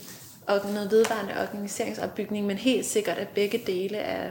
[0.48, 4.30] noget vedvarende organiseringsopbygning, men helt sikkert, at begge dele er,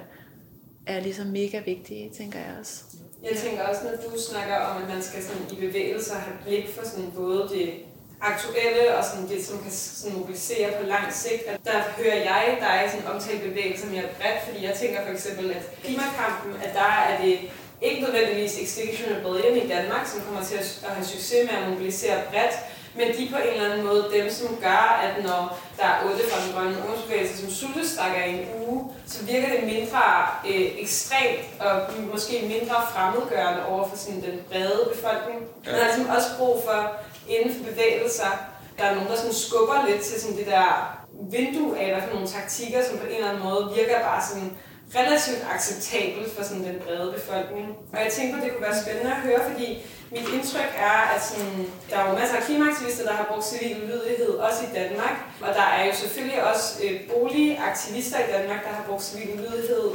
[0.85, 2.83] er ligesom mega vigtige, tænker jeg også.
[3.29, 6.65] Jeg tænker også, når du snakker om, at man skal sådan i bevægelser have blik
[6.75, 7.73] for sådan både det
[8.21, 11.43] aktuelle og sådan det, som kan sådan mobilisere på lang sigt.
[11.47, 15.51] At der hører jeg dig sådan omtale bevægelser mere bredt, fordi jeg tænker for eksempel,
[15.51, 17.39] at klimakampen, at der er det
[17.81, 22.17] ikke nødvendigvis Extinction Rebellion i Danmark, som kommer til at have succes med at mobilisere
[22.31, 22.55] bredt,
[22.95, 26.23] men de på en eller anden måde dem, som gør, at når der er otte
[26.29, 30.01] fra den grønne ungdomsbevægelse, som sultestakker i en uge, så virker det mindre
[30.49, 31.73] øh, ekstremt og
[32.13, 35.39] måske mindre fremmedgørende over for sådan den brede befolkning.
[35.65, 35.71] Ja.
[35.71, 36.91] Man har ligesom også brug for
[37.29, 38.31] inden for bevægelser,
[38.77, 40.97] der er nogen, der sådan skubber lidt til sådan det der
[41.31, 44.51] vindue af, hvad for nogle taktikker, som på en eller anden måde virker bare sådan
[44.95, 47.67] relativt acceptabelt for sådan den brede befolkning.
[47.93, 49.67] Og jeg tænker, det kunne være spændende at høre, fordi
[50.11, 53.83] mit indtryk er, at sådan, der er jo masser af klimaaktivister, der har brugt civil
[53.83, 55.15] ulydighed, også i Danmark.
[55.41, 59.85] Og der er jo selvfølgelig også øh, boligaktivister i Danmark, der har brugt civil ulydighed.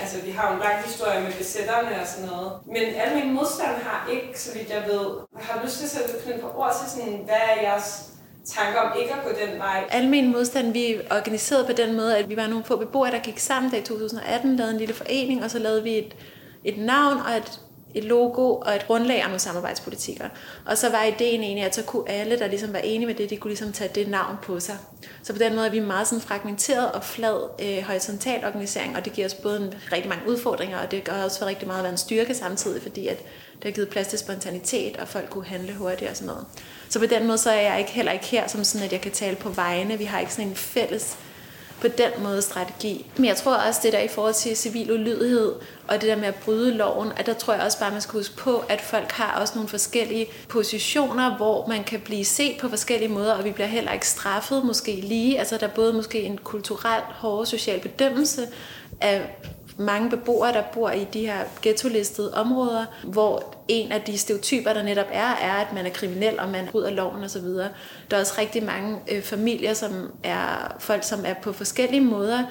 [0.00, 2.52] Altså, vi har jo en lang historie med besætterne og sådan noget.
[2.66, 5.06] Men almindelig modstand har ikke, så vidt jeg ved,
[5.40, 8.13] har lyst til at sætte knytte på ord til sådan, hvad er jeres
[8.46, 9.84] tanker om ikke at gå den vej.
[9.90, 13.38] Almen modstand, vi organiserede på den måde, at vi var nogle få beboere, der gik
[13.38, 16.16] sammen der i 2018, lavede en lille forening, og så lavede vi et,
[16.64, 17.60] et navn og et,
[17.94, 20.28] et logo og et grundlag af nogle samarbejdspolitikker.
[20.66, 23.30] Og så var ideen egentlig, at så kunne alle, der ligesom var enige med det,
[23.30, 24.76] de kunne ligesom tage det navn på sig.
[25.22, 29.04] Så på den måde er vi meget sådan fragmenteret og flad øh, horisontal organisering, og
[29.04, 31.78] det giver os både en, rigtig mange udfordringer, og det gør også for rigtig meget
[31.78, 33.22] at være en styrke samtidig, fordi at
[33.56, 36.46] det har givet plads til spontanitet, og folk kunne handle hurtigt og sådan noget.
[36.88, 39.00] Så på den måde så er jeg ikke, heller ikke her som sådan, at jeg
[39.00, 39.98] kan tale på vegne.
[39.98, 41.16] Vi har ikke sådan en fælles
[41.80, 43.06] på den måde strategi.
[43.16, 45.52] Men jeg tror også, det der i forhold til civil ulydighed,
[45.88, 48.18] og det der med at bryde loven, at der tror jeg også bare, man skal
[48.18, 52.68] huske på, at folk har også nogle forskellige positioner, hvor man kan blive set på
[52.68, 55.38] forskellige måder, og vi bliver heller ikke straffet måske lige.
[55.38, 58.48] Altså der er både måske en kulturel hård social bedømmelse
[59.00, 59.36] af
[59.76, 64.82] mange beboere, der bor i de her ghetto-listede områder, hvor en af de stereotyper, der
[64.82, 67.44] netop er, er, at man er kriminel, og man bryder loven osv.
[67.44, 67.70] Der
[68.10, 72.42] er også rigtig mange øh, familier, som er folk, som er på forskellige måder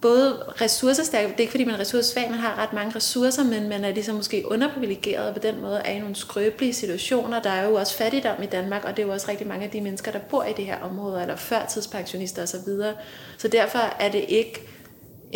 [0.00, 3.68] både ressourcestærke, det er ikke fordi man er ressourcesvag, man har ret mange ressourcer, men
[3.68, 7.42] man er ligesom måske underprivilegeret og på den måde er i nogle skrøbelige situationer.
[7.42, 9.70] Der er jo også fattigdom i Danmark, og det er jo også rigtig mange af
[9.70, 12.58] de mennesker, der bor i det her område, eller førtidspensionister osv.
[12.58, 12.92] Så,
[13.38, 14.60] så derfor er det ikke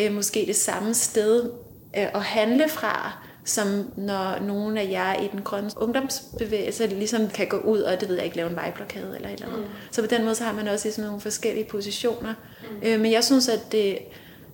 [0.00, 1.50] øh, måske det samme sted
[1.96, 3.12] øh, at handle fra,
[3.44, 8.09] som når nogen af jer i den grønne ungdomsbevægelse ligesom kan gå ud og, det
[8.09, 9.61] ved jeg ikke, lave en vejblokade eller et eller andet.
[9.61, 9.66] Mm.
[9.90, 12.35] Så på den måde så har man også ligesom nogle forskellige positioner.
[12.62, 12.88] Mm.
[12.88, 13.98] Øh, men jeg synes, at det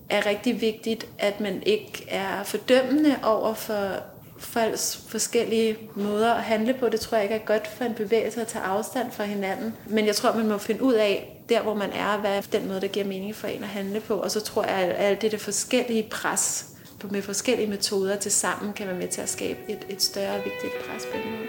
[0.09, 3.91] er rigtig vigtigt, at man ikke er fordømmende over for
[4.37, 6.89] folks forskellige måder at handle på.
[6.89, 9.73] Det tror jeg ikke er godt for en bevægelse at tage afstand fra hinanden.
[9.85, 12.67] Men jeg tror, man må finde ud af, der hvor man er, hvad er den
[12.67, 14.15] måde, der giver mening for en at handle på.
[14.15, 16.65] Og så tror jeg, at alt det der forskellige pres
[17.11, 20.73] med forskellige metoder til sammen kan være med til at skabe et, et større vigtigt
[20.85, 21.47] pres på en måde.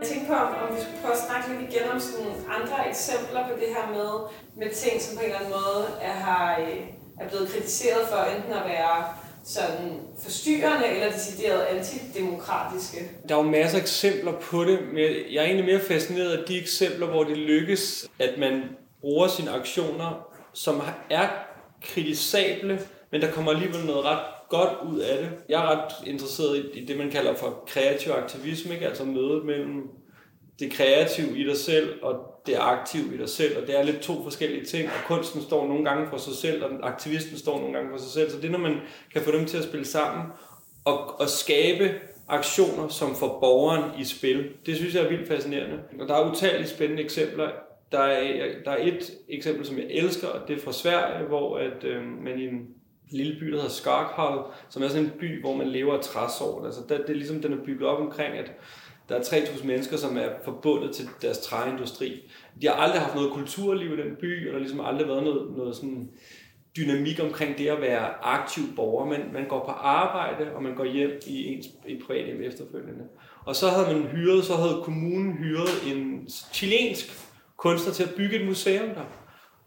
[0.00, 3.42] Jeg tænkte på, om vi skulle prøve at snakke lidt igen om sådan andre eksempler
[3.48, 4.12] på det her med,
[4.60, 6.80] med ting, som på en eller anden måde er, har, øh,
[7.20, 8.94] er blevet kritiseret for enten at være
[9.46, 13.10] sådan forstyrrende eller decideret antidemokratiske.
[13.28, 16.44] Der er jo masser af eksempler på det, men jeg er egentlig mere fascineret af
[16.48, 18.62] de eksempler, hvor det lykkes, at man
[19.00, 21.28] bruger sine aktioner, som er
[21.82, 22.80] kritisable,
[23.12, 25.30] men der kommer alligevel noget ret godt ud af det.
[25.48, 28.86] Jeg er ret interesseret i, det, man kalder for kreativ aktivisme, ikke?
[28.86, 29.90] altså mødet mellem
[30.58, 34.00] det kreative i dig selv og det aktive i dig selv, og det er lidt
[34.00, 37.74] to forskellige ting, og kunsten står nogle gange for sig selv, og aktivisten står nogle
[37.74, 38.76] gange for sig selv, så det er, når man
[39.12, 40.24] kan få dem til at spille sammen,
[40.84, 41.94] og, og skabe
[42.28, 44.48] aktioner, som får borgeren i spil.
[44.66, 45.78] Det synes jeg er vildt fascinerende.
[46.00, 47.50] Og der er utallige spændende eksempler.
[47.92, 51.58] Der er, der er et eksempel, som jeg elsker, og det er fra Sverige, hvor
[51.58, 52.68] at, øh, man i en
[53.10, 54.38] lille by, der hedder Skarkhal,
[54.70, 56.64] som er sådan en by, hvor man lever af træsår.
[56.64, 58.52] Altså, der, det er ligesom, den er bygget op omkring, at
[59.08, 62.32] der er 3.000 mennesker, som er forbundet til deres træindustri.
[62.62, 65.22] De har aldrig haft noget kulturliv i den by, og der har ligesom aldrig været
[65.22, 66.08] noget, noget sådan
[66.76, 69.06] dynamik omkring det at være aktiv borger.
[69.06, 73.04] Man, man går på arbejde, og man går hjem i ens i privat hjem efterfølgende.
[73.44, 78.40] Og så havde man hyret, så havde kommunen hyret en chilensk kunstner til at bygge
[78.40, 79.04] et museum der.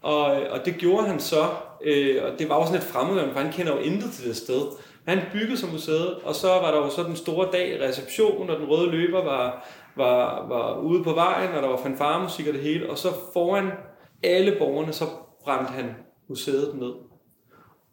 [0.02, 1.48] Og, og det gjorde han så,
[1.84, 4.62] øh, og det var også lidt fremmed, for han kender jo intet til det sted.
[5.10, 8.60] Han byggede som museet, og så var der jo så den store dag reception, og
[8.60, 12.62] den røde løber var, var, var ude på vejen, og der var fanfaremusik og det
[12.62, 13.70] hele, og så foran
[14.22, 15.04] alle borgerne, så
[15.44, 15.94] brændte han
[16.28, 16.92] museet ned.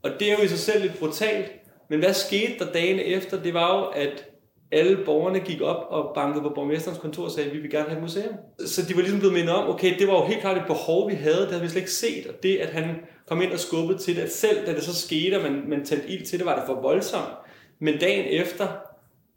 [0.03, 1.51] Og det er jo i sig selv lidt brutalt,
[1.89, 3.43] men hvad skete der dagen efter?
[3.43, 4.27] Det var jo, at
[4.71, 7.89] alle borgerne gik op og bankede på borgmesterens kontor og sagde, at vi vil gerne
[7.89, 8.34] have et museum.
[8.65, 11.10] Så de var ligesom blevet mindet om, okay, det var jo helt klart et behov,
[11.10, 12.95] vi havde, det havde vi slet ikke set, og det, at han
[13.27, 15.86] kom ind og skubbede til det, at selv da det så skete, og man, man
[15.86, 17.34] tændte ild til det, var det for voldsomt.
[17.80, 18.67] Men dagen efter,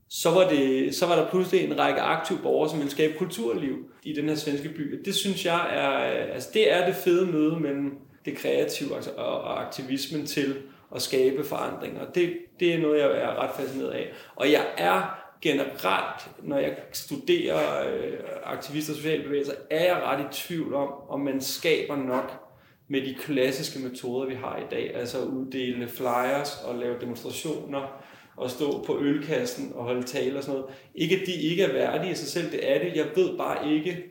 [0.09, 3.77] så var, det, så var der pludselig en række aktive borgere, som ville skabe kulturliv
[4.03, 5.03] i den her svenske by.
[5.05, 5.89] Det synes jeg er,
[6.35, 10.57] altså det er det fede møde mellem det kreative altså, og aktivismen til
[10.95, 12.01] at skabe forandringer.
[12.15, 14.13] Det, det er noget, jeg er ret fascineret af.
[14.37, 20.21] Og jeg er generelt, når jeg studerer øh, aktivister og sociale bevægelser, er jeg ret
[20.21, 22.51] i tvivl om, om man skaber nok
[22.89, 24.97] med de klassiske metoder, vi har i dag.
[24.97, 28.03] Altså at uddele flyers og lave demonstrationer
[28.37, 30.75] og stå på ølkassen og holde tale og sådan noget.
[30.95, 32.97] Ikke at de ikke er værdige i sig selv, det er det.
[32.97, 34.05] Jeg ved bare ikke,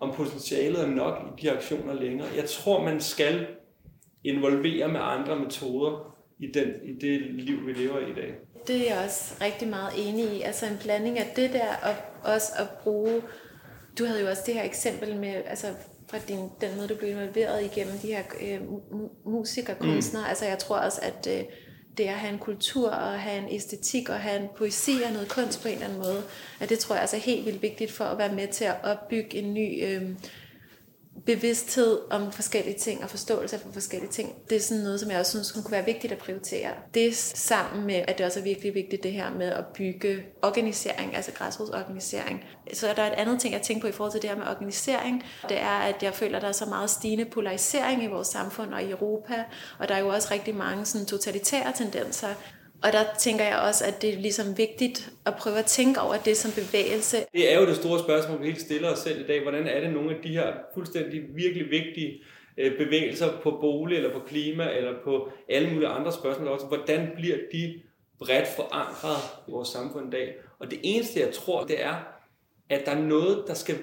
[0.00, 2.28] om potentialet er nok i de aktioner længere.
[2.36, 3.46] Jeg tror, man skal
[4.24, 8.34] involvere med andre metoder i, den, i det liv, vi lever i i dag.
[8.66, 10.42] Det er jeg også rigtig meget enig i.
[10.42, 11.94] Altså en blanding af det der, og
[12.32, 13.22] også at bruge...
[13.98, 15.66] Du havde jo også det her eksempel med, altså
[16.10, 18.60] fra din, den måde, du blev involveret igennem de her øh,
[19.24, 20.22] musikerkunstnere.
[20.22, 20.28] Mm.
[20.28, 21.44] Altså jeg tror også, at øh,
[21.98, 25.28] det at have en kultur og have en æstetik og have en poesi og noget
[25.28, 26.22] kunst på en eller anden måde,
[26.60, 28.76] at det tror jeg altså er helt vildt vigtigt for at være med til at
[28.84, 29.84] opbygge en ny...
[29.84, 30.02] Øh,
[31.26, 34.34] bevidsthed om forskellige ting og forståelse for forskellige ting.
[34.50, 36.70] Det er sådan noget, som jeg også synes kunne være vigtigt at prioritere.
[36.94, 41.16] Det sammen med, at det også er virkelig vigtigt det her med at bygge organisering,
[41.16, 42.44] altså græsrodsorganisering.
[42.72, 44.46] Så er der et andet ting, jeg tænker på i forhold til det her med
[44.46, 45.24] organisering.
[45.48, 48.74] Det er, at jeg føler, at der er så meget stigende polarisering i vores samfund
[48.74, 49.44] og i Europa,
[49.78, 52.28] og der er jo også rigtig mange sådan totalitære tendenser,
[52.82, 56.16] og der tænker jeg også, at det er ligesom vigtigt at prøve at tænke over
[56.16, 57.16] det som bevægelse.
[57.32, 59.42] Det er jo det store spørgsmål, vi helt stiller os selv i dag.
[59.42, 62.22] Hvordan er det nogle af de her fuldstændig virkelig vigtige
[62.58, 66.66] øh, bevægelser på bolig, eller på klima, eller på alle mulige andre spørgsmål også.
[66.66, 67.80] Hvordan bliver de
[68.18, 70.34] bredt forankret i vores samfund i dag?
[70.58, 71.94] Og det eneste, jeg tror, det er,
[72.68, 73.76] at der er noget, der skal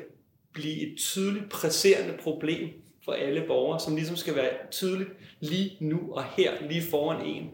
[0.53, 2.69] blive et tydeligt presserende problem
[3.05, 7.51] for alle borgere, som ligesom skal være tydeligt lige nu og her, lige foran en.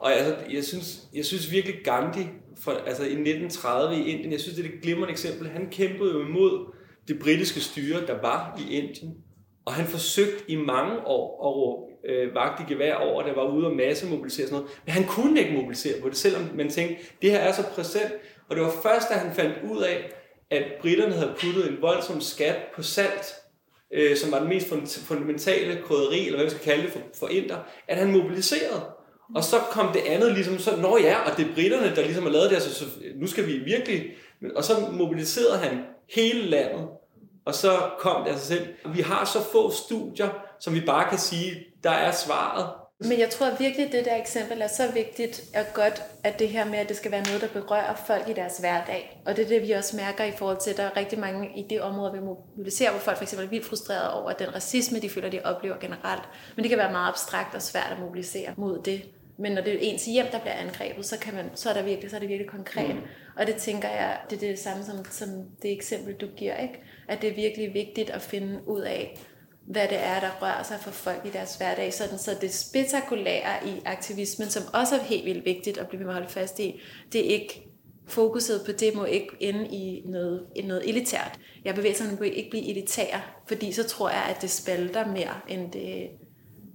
[0.00, 2.26] Og altså, jeg, synes, jeg synes virkelig Gandhi,
[2.60, 6.12] for, altså i 1930 i Indien, jeg synes det er et glimrende eksempel, han kæmpede
[6.12, 6.74] jo imod
[7.08, 9.14] det britiske styre, der var i Indien.
[9.64, 13.34] Og han forsøgte i mange år at råbe øh, vagt i gevær over, at der
[13.34, 14.80] var ude og masse mobilisere sådan noget.
[14.84, 18.12] Men han kunne ikke mobilisere på det, selvom man tænkte, det her er så præsent.
[18.48, 20.12] Og det var først, da han fandt ud af,
[20.50, 23.34] at britterne havde puttet en voldsom skat på salt,
[23.94, 24.68] øh, som var den mest
[25.06, 27.56] fundamentale krydderi, eller hvad vi skal kalde det for, for inder,
[27.88, 28.99] at han mobiliserede.
[29.34, 32.22] Og så kom det andet ligesom så, når ja, og det er britterne, der ligesom
[32.22, 32.84] har lavet det, altså, så
[33.16, 34.04] nu skal vi virkelig...
[34.56, 35.78] Og så mobiliserede han
[36.14, 36.86] hele landet,
[37.44, 38.94] og så kom det af sig selv.
[38.94, 40.28] Vi har så få studier,
[40.60, 42.66] som vi bare kan sige, der er svaret.
[43.04, 46.48] Men jeg tror virkelig, at det der eksempel er så vigtigt og godt, at det
[46.48, 49.22] her med, at det skal være noget, der berører folk i deres hverdag.
[49.26, 51.50] Og det er det, vi også mærker i forhold til, at der er rigtig mange
[51.56, 55.00] i det område, vi mobiliserer, hvor folk for eksempel er vildt frustrerede over den racisme,
[55.00, 56.22] de føler, de oplever generelt.
[56.56, 59.02] Men det kan være meget abstrakt og svært at mobilisere mod det.
[59.40, 61.82] Men når det er ens hjem, der bliver angrebet, så, kan man, så, er, der
[61.82, 62.94] virkelig, så er det virkelig konkret.
[62.94, 63.02] Mm.
[63.36, 65.28] Og det tænker jeg, det er det samme som, som
[65.62, 66.56] det eksempel, du giver.
[66.56, 66.80] Ikke?
[67.08, 69.18] At det er virkelig vigtigt at finde ud af,
[69.66, 71.92] hvad det er, der rører sig for folk i deres hverdag.
[71.92, 76.30] Sådan, så det spektakulære i aktivismen, som også er helt vildt vigtigt at blive holdt
[76.30, 76.80] fast i,
[77.12, 77.66] det er ikke
[78.06, 81.40] fokuset på det må ikke ende i noget, i noget elitært.
[81.64, 85.40] Jeg bevæger sig må ikke blive elitær, fordi så tror jeg, at det spalter mere,
[85.48, 86.08] end det,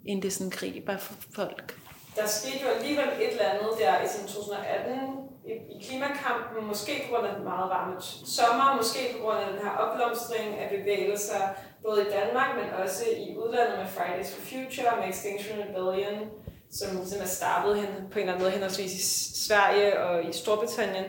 [0.06, 1.80] end det sådan griber for folk
[2.16, 7.08] der skete jo alligevel et eller andet der i 2018 i, i klimakampen, måske på
[7.12, 7.96] grund af den meget varme
[8.40, 11.42] sommer, måske på grund af den her opblomstring af bevægelser,
[11.86, 16.20] både i Danmark, men også i udlandet med Fridays for Future, med Extinction Rebellion,
[16.72, 19.04] som, ligesom er startet hen, på en eller anden måde henholdsvis i
[19.48, 21.06] Sverige og i Storbritannien.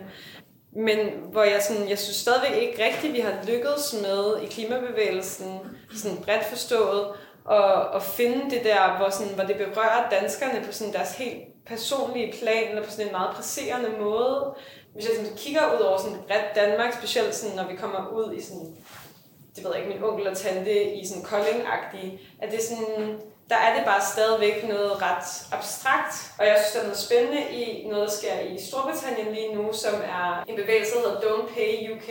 [0.77, 0.99] Men
[1.33, 5.59] hvor jeg, sådan, jeg synes stadigvæk ikke rigtigt, vi har lykkedes med i klimabevægelsen,
[5.97, 7.07] sådan bredt forstået,
[7.47, 11.43] og, og finde det der, hvor, sådan, hvor det berører danskerne på sådan deres helt
[11.67, 14.55] personlige plan, eller på sådan en meget presserende måde.
[14.95, 18.33] Hvis jeg sådan kigger ud over sådan bredt Danmark, specielt sådan, når vi kommer ud
[18.33, 18.77] i sådan,
[19.57, 21.63] det ved jeg ikke, min onkel og tante i sådan kolding
[22.43, 26.15] at det er sådan, der er det bare stadigvæk noget ret abstrakt.
[26.39, 29.73] Og jeg synes, der er noget spændende i noget, der sker i Storbritannien lige nu,
[29.73, 32.11] som er en bevægelse, der hedder Don't Pay UK,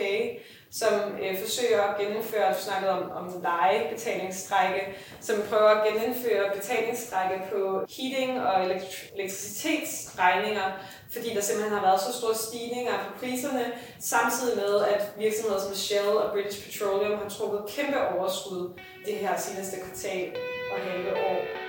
[0.70, 7.42] som øh, forsøger at genindføre, du snakkede om, om legebetalingsstrække, som prøver at genindføre betalingsstrække
[7.52, 10.72] på heating og elektricitetsregninger,
[11.12, 15.74] fordi der simpelthen har været så store stigninger på priserne, samtidig med, at virksomheder som
[15.74, 20.36] Shell og British Petroleum har trukket kæmpe overskud det her seneste kvartal
[20.72, 21.65] og halve år.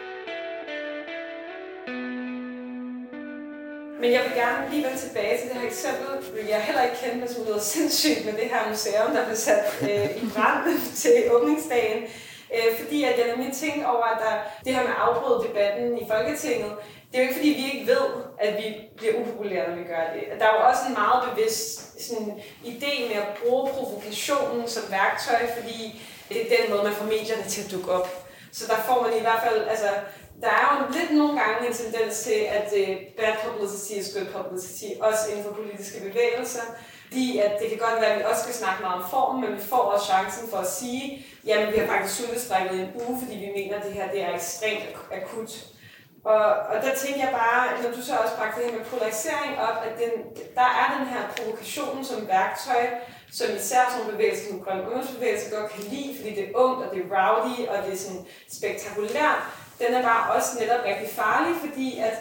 [3.99, 6.97] Men jeg vil gerne lige vende tilbage til det her eksempel, vil jeg heller ikke
[7.03, 10.63] kende, som lyder sindssygt med det her museum, der blev sat øh, i brand
[11.01, 12.03] til åbningsdagen.
[12.55, 14.33] Øh, fordi at jeg nemlig tænkte over, at der,
[14.65, 16.71] det her med at afbryde debatten i Folketinget,
[17.11, 18.05] det er jo ikke fordi, vi ikke ved,
[18.39, 20.39] at vi bliver upopulære, når vi gør det.
[20.39, 21.67] Der er jo også en meget bevidst
[22.07, 27.05] sådan, idé med at bruge provokationen som værktøj, fordi det er den måde, man får
[27.05, 28.27] medierne til at dukke op.
[28.51, 29.89] Så der får man i hvert fald, altså,
[30.41, 34.29] der er jo lidt nogle gange en tendens til, at øh, bad publicity is good
[34.35, 36.65] publicity, også inden for politiske bevægelser.
[37.05, 39.57] Fordi at det kan godt være, at vi også skal snakke meget om formen, men
[39.57, 43.35] vi får også chancen for at sige, jamen vi har faktisk sultestrækket en uge, fordi
[43.45, 44.83] vi mener, at det her det er ekstremt
[45.17, 45.51] akut.
[46.23, 49.53] Og, og der tænker jeg bare, når du så også bragte det her med polarisering
[49.67, 50.13] op, at den,
[50.55, 52.83] der er den her provokation som værktøj,
[53.31, 56.85] som især sådan nogle bevægelser som grøn ungdomsbevægelse godt kan lide, fordi det er ungt,
[56.85, 58.25] og det er rowdy, og det er sådan
[58.57, 59.41] spektakulært
[59.79, 62.17] den er bare også netop rigtig farlig, fordi at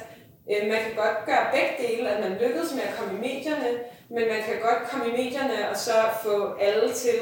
[0.51, 3.71] øh, man kan godt gøre begge dele, at man lykkes med at komme i medierne,
[4.09, 7.19] men man kan godt komme i medierne og så få alle til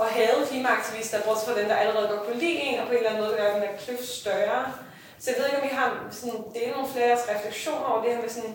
[0.00, 2.98] at have klimaaktivister, bortset fra dem, der allerede godt kunne lide en, og på en
[2.98, 4.72] eller anden måde gøre den der kløft større.
[5.18, 8.20] Så jeg ved ikke, om vi har sådan, delt nogle flere refleksioner over det her
[8.20, 8.54] med sådan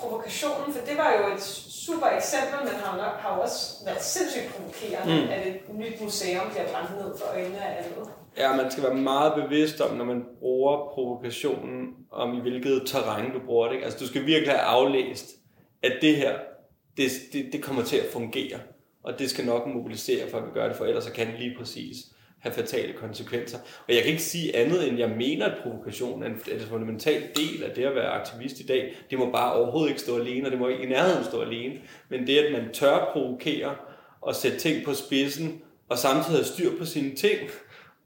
[0.00, 1.42] provokationen, for det var jo et
[1.86, 5.30] super eksempel, men har, nok, har også været sindssygt provokerende, mm.
[5.34, 8.08] at et nyt museum bliver brændt ned for øjnene af andet.
[8.36, 13.32] Ja, man skal være meget bevidst om, når man bruger provokationen, om i hvilket terræn
[13.32, 13.74] du bruger det.
[13.74, 13.84] Ikke?
[13.84, 15.26] Altså, du skal virkelig have aflæst,
[15.82, 16.32] at det her,
[16.96, 18.58] det, det, det kommer til at fungere.
[19.04, 21.56] Og det skal nok mobilisere for at gøre det, for ellers så kan det lige
[21.58, 21.96] præcis
[22.40, 23.58] have fatale konsekvenser.
[23.88, 27.22] Og jeg kan ikke sige andet, end jeg mener, at provokation er en, en fundamental
[27.36, 28.94] del af det at være aktivist i dag.
[29.10, 31.74] Det må bare overhovedet ikke stå alene, og det må ikke i nærheden stå alene.
[32.08, 33.74] Men det, at man tør provokere
[34.20, 37.38] og sætte ting på spidsen, og samtidig have styr på sine ting,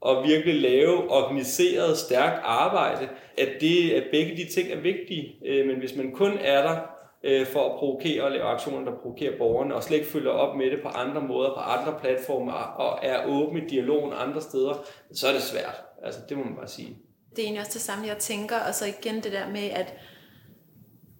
[0.01, 5.35] og virkelig lave organiseret, stærkt arbejde, at, det, at begge de ting er vigtige.
[5.45, 6.92] Øh, men hvis man kun er der
[7.23, 10.57] øh, for at provokere og lave aktioner, der provokerer borgerne, og slet ikke følger op
[10.57, 14.85] med det på andre måder, på andre platforme, og er åbne i dialogen andre steder,
[15.13, 15.81] så er det svært.
[16.03, 16.97] Altså, det må man bare sige.
[17.29, 19.93] Det er egentlig også det samme, jeg tænker, og så igen det der med, at,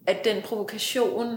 [0.06, 1.36] at den provokation,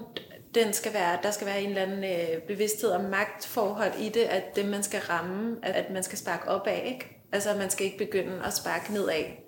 [0.56, 4.22] den skal være, der skal være en eller anden øh, bevidsthed om magtforhold i det,
[4.22, 7.24] at det man skal ramme, at, at man skal sparke op af, ikke?
[7.32, 9.47] Altså, man skal ikke begynde at sparke nedad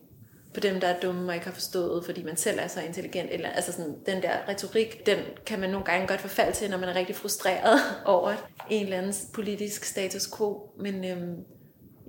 [0.59, 3.29] på dem, der er dumme og ikke har forstået, fordi man selv er så intelligent.
[3.31, 6.77] Eller, altså sådan, den der retorik, den kan man nogle gange godt forfalde til, når
[6.77, 8.33] man er rigtig frustreret over
[8.69, 10.71] en eller anden politisk status quo.
[10.79, 11.35] Men øhm,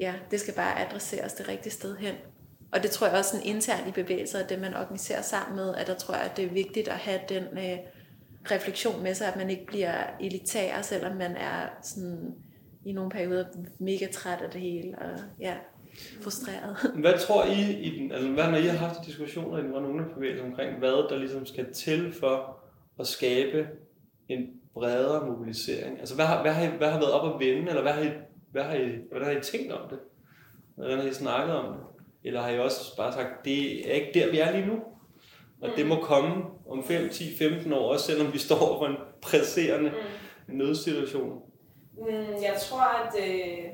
[0.01, 2.14] ja, det skal bare adresseres det rigtige sted hen.
[2.72, 5.86] Og det tror jeg også sådan internt i bevægelser, det man organiserer sammen med, at
[5.86, 7.78] der tror jeg, at det er vigtigt at have den øh,
[8.51, 12.34] refleksion med sig, at man ikke bliver elitær, selvom man er sådan
[12.84, 13.44] i nogle perioder
[13.78, 15.55] mega træt af det hele, og ja,
[16.22, 16.76] frustreret.
[17.03, 19.88] Hvad tror I, i den, altså hvad når I har haft diskussioner i den grønne
[19.88, 22.57] ungdomsbevægelse omkring, hvad der ligesom skal til for
[22.99, 23.68] at skabe
[24.28, 25.99] en bredere mobilisering?
[25.99, 28.03] Altså hvad har, hvad har, I, hvad har været op at vende, eller hvad har,
[28.03, 28.11] I,
[28.51, 29.99] hvad, har I, hvad har I tænkt om det?
[30.74, 31.82] Hvordan har I snakket om det?
[32.24, 34.78] Eller har I også bare sagt, det er ikke der, vi er lige nu?
[35.61, 38.97] Og det må komme om 5, 10, 15 år, også selvom vi står for en
[39.22, 39.91] presserende
[40.47, 40.55] mm.
[40.57, 41.43] nødsituation.
[41.99, 42.07] Mm,
[42.43, 43.64] jeg tror, at øh,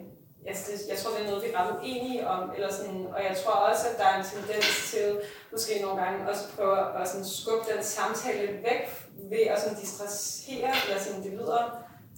[0.47, 0.57] jeg,
[0.91, 3.53] jeg tror, det er noget, vi er ret uenige om, eller sådan, og jeg tror
[3.53, 5.21] også, at der er en tendens til
[5.53, 8.83] måske nogle gange også prøve at sådan skubbe den samtale væk
[9.31, 11.63] ved at sådan distrahere, eller sådan, det lyder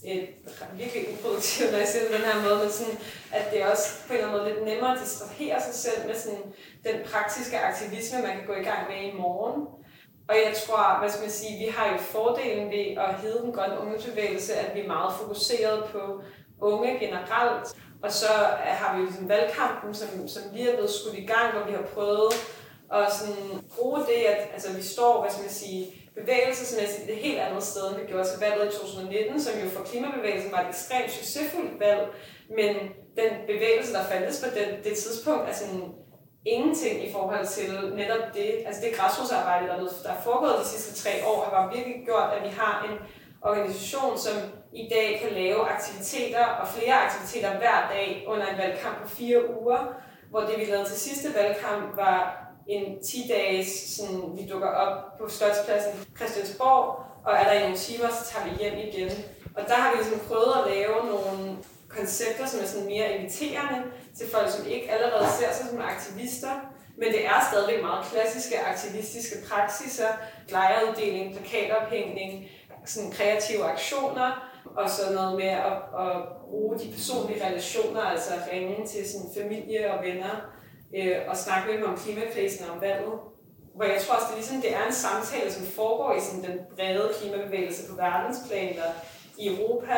[0.04, 0.28] et
[0.72, 2.98] virkelig uproduktivt, når jeg siger det på den her måde, men sådan,
[3.32, 6.06] at det er også på en eller anden måde lidt nemmere at distrahere sig selv
[6.06, 6.44] med sådan,
[6.84, 9.62] den praktiske aktivisme, man kan gå i gang med i morgen.
[10.28, 13.52] Og jeg tror, hvad skal man sige, vi har jo fordelen ved at hedde den
[13.52, 16.22] grønne ungdomsbevægelse, at vi er meget fokuseret på
[16.60, 17.76] unge generelt.
[18.02, 18.32] Og så
[18.64, 21.64] øh, har vi jo ligesom valgkampen, som, som lige er blevet skudt i gang, hvor
[21.68, 22.32] vi har prøvet
[22.98, 23.44] at sådan
[23.76, 25.82] bruge det, at altså, vi står, hvad skal man sige,
[26.20, 29.84] bevægelsesmæssigt et helt andet sted, end vi gjorde til valget i 2019, som jo for
[29.84, 32.02] klimabevægelsen var et ekstremt succesfuldt valg,
[32.58, 32.72] men
[33.20, 35.82] den bevægelse, der fandtes på det, det tidspunkt, er sådan
[36.46, 37.70] ingenting i forhold til
[38.00, 41.74] netop det, altså det græsrodsarbejde, der, der er foregået de sidste tre år, har bare
[41.76, 42.96] virkelig gjort, at vi har en
[43.42, 44.36] organisation, som
[44.72, 49.60] i dag kan lave aktiviteter og flere aktiviteter hver dag under en valgkamp på fire
[49.60, 49.94] uger,
[50.30, 55.28] hvor det vi lavede til sidste valgkamp var en 10-dages, sådan, vi dukker op på
[55.28, 59.10] Slotspladsen Christiansborg, og er der i nogle timer, så tager vi hjem igen.
[59.56, 61.56] Og der har vi ligesom prøvet at lave nogle
[61.88, 63.82] koncepter, som er sådan mere inviterende
[64.18, 66.50] til folk, som ikke allerede ser sig som aktivister,
[66.96, 70.08] men det er stadigvæk meget klassiske aktivistiske praksiser,
[70.48, 72.44] lejeruddeling, plakatophængning,
[72.84, 76.16] sådan kreative aktioner, og så noget med at, at
[76.48, 80.34] bruge de personlige relationer, altså ringe til sådan familie og venner,
[80.96, 83.18] øh, og snakke med dem om klimakrisen og om valget.
[83.74, 86.44] Hvor jeg tror også, det, er ligesom, det er en samtale, som foregår i sådan
[86.50, 88.92] den brede klimabevægelse på verdensplan eller
[89.38, 89.96] i Europa,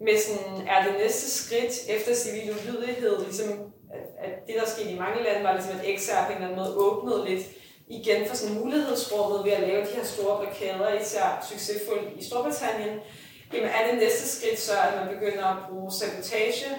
[0.00, 3.48] med sådan, er det næste skridt efter civil ulydighed, ligesom
[3.96, 6.48] at, at det, der skete i mange lande, var ligesom, at XR på en eller
[6.48, 7.44] anden måde åbnede lidt
[7.90, 12.98] igen for sådan mulighedsrummet ved at lave de her store blokader, især succesfuldt i Storbritannien,
[13.52, 16.70] jamen er det næste skridt så, at man begynder at bruge sabotage.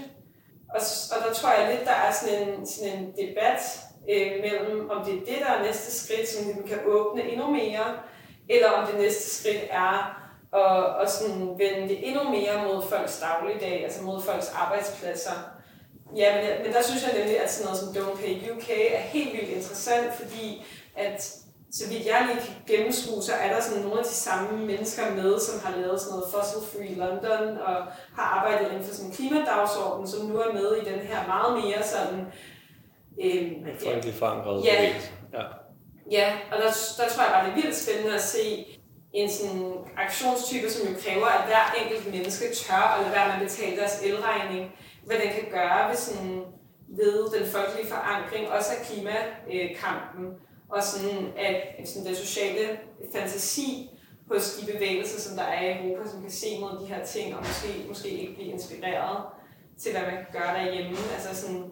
[0.69, 0.81] Og,
[1.11, 3.61] og der tror jeg lidt, der er sådan en, sådan en debat
[4.09, 7.47] øh, mellem, om det er det, der er næste skridt, som vi kan åbne endnu
[7.51, 7.85] mere,
[8.49, 10.19] eller om det næste skridt er
[10.53, 15.31] at, at sådan vende det endnu mere mod folks dagligdag, altså mod folks arbejdspladser.
[16.15, 18.99] Ja, men, men der synes jeg nemlig, at sådan noget som Don't Pay UK er
[18.99, 20.65] helt vildt interessant, fordi
[20.99, 21.39] at
[21.71, 25.15] så vidt jeg lige kan gennemskue, så er der sådan nogle af de samme mennesker
[25.15, 27.75] med, som har lavet sådan noget Fossil Free London og
[28.17, 31.63] har arbejdet inden for sådan en klimadagsorden, som nu er med i den her meget
[31.63, 32.19] mere sådan...
[33.23, 33.51] Øh,
[33.83, 34.83] Folkelig forankret ja,
[35.33, 35.43] ja.
[36.11, 38.65] ja, og der, der tror jeg bare, det er vildt spændende at se
[39.13, 43.35] en sådan aktionstype, som jo kræver, at hver enkelt menneske tør at lade være med
[43.35, 44.71] at betale deres elregning,
[45.05, 46.43] hvad den kan gøre ved, sådan,
[46.87, 50.25] ved den folkelige forankring, også af klimakampen.
[50.25, 52.79] Øh, og sådan, at sådan den sociale
[53.13, 53.89] fantasi
[54.31, 57.35] hos de bevægelser, som der er i Europa, som kan se mod de her ting,
[57.35, 59.17] og måske, måske ikke blive inspireret
[59.81, 60.97] til, hvad man kan gøre derhjemme.
[61.15, 61.63] Altså sådan,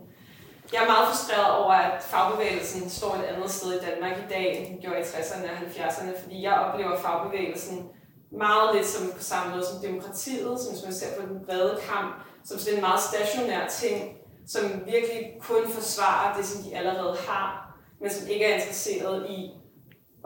[0.74, 4.58] jeg er meget frustreret over, at fagbevægelsen står et andet sted i Danmark i dag,
[4.58, 7.90] end den gjorde i 60'erne og 70'erne, fordi jeg oplever fagbevægelsen
[8.32, 11.80] meget lidt som på samme måde som demokratiet, som hvis man ser på den brede
[11.90, 14.18] kamp, som sådan en meget stationær ting,
[14.48, 17.67] som virkelig kun forsvarer det, som de allerede har,
[18.00, 19.52] men som ikke er interesseret i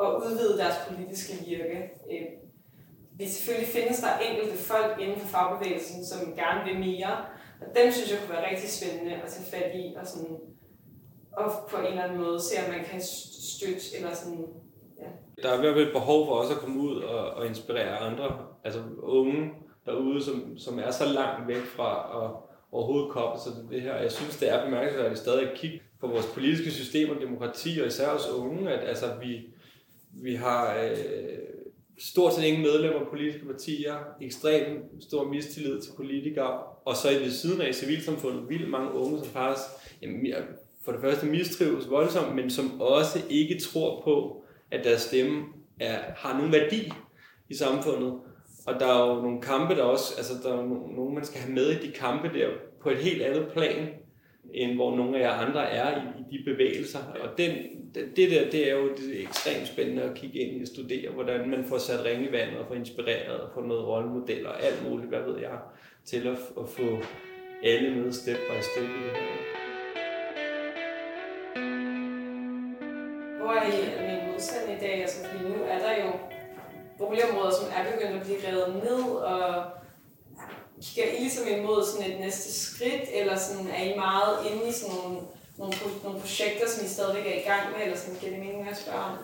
[0.01, 1.89] at udvide deres politiske virke.
[2.11, 2.27] Øh,
[3.19, 7.17] det selvfølgelig findes der enkelte folk inden for fagbevægelsen, som gerne vil mere,
[7.61, 10.37] og dem synes jeg kunne være rigtig spændende at tage fat i, og, sådan,
[11.31, 13.01] og på en eller anden måde se, om man kan
[13.55, 14.45] støtte, eller sådan,
[14.99, 15.09] ja.
[15.43, 17.97] Der er i hvert fald et behov for også at komme ud og, og inspirere
[17.97, 19.51] andre, altså unge
[19.85, 21.91] derude, som, som er så langt væk fra
[22.23, 22.31] at
[22.71, 23.95] overhovedet koble sig til det her.
[23.95, 27.87] Jeg synes, det er bemærkelsesværdigt stadig at kigge på vores politiske system og demokrati, og
[27.87, 29.41] især os unge, at altså, vi,
[30.11, 31.37] vi har øh,
[31.99, 37.23] stort set ingen medlemmer af politiske partier, ekstrem stor mistillid til politikere, og så i
[37.23, 39.67] det siden af civilsamfundet vildt mange unge, som faktisk
[40.01, 40.27] jamen,
[40.85, 45.43] for det første mistrives voldsomt, men som også ikke tror på, at deres stemme
[45.79, 46.91] er, har nogen værdi
[47.49, 48.13] i samfundet.
[48.67, 51.53] Og der er jo nogle kampe, der også, altså der er nogen, man skal have
[51.53, 52.47] med i de kampe der
[52.81, 53.87] på et helt andet plan,
[54.53, 56.99] end hvor nogle af jer andre er i, i de bevægelser.
[57.23, 57.51] Og den,
[58.15, 61.11] det der, det er jo det er ekstremt spændende at kigge ind i og studere,
[61.11, 64.63] hvordan man får sat ring i vandet og får inspireret og får noget rollemodeller og
[64.63, 65.57] alt muligt, hvad ved jeg,
[66.05, 66.97] til at, at få
[67.63, 69.61] alle med step by step i det her.
[73.39, 75.01] Hvor er I min modstand i dag?
[75.01, 76.11] Altså, fordi nu er der jo
[76.97, 79.63] boligområder, som er begyndt at blive revet ned, og
[80.81, 84.71] kigger I ligesom imod sådan et næste skridt, eller sådan, er I meget inde i
[84.71, 85.17] sådan nogle,
[85.57, 88.69] nogle, nogle projekter, som I stadigvæk er i gang med, eller sådan, giver det mening
[88.69, 89.17] at spørge om?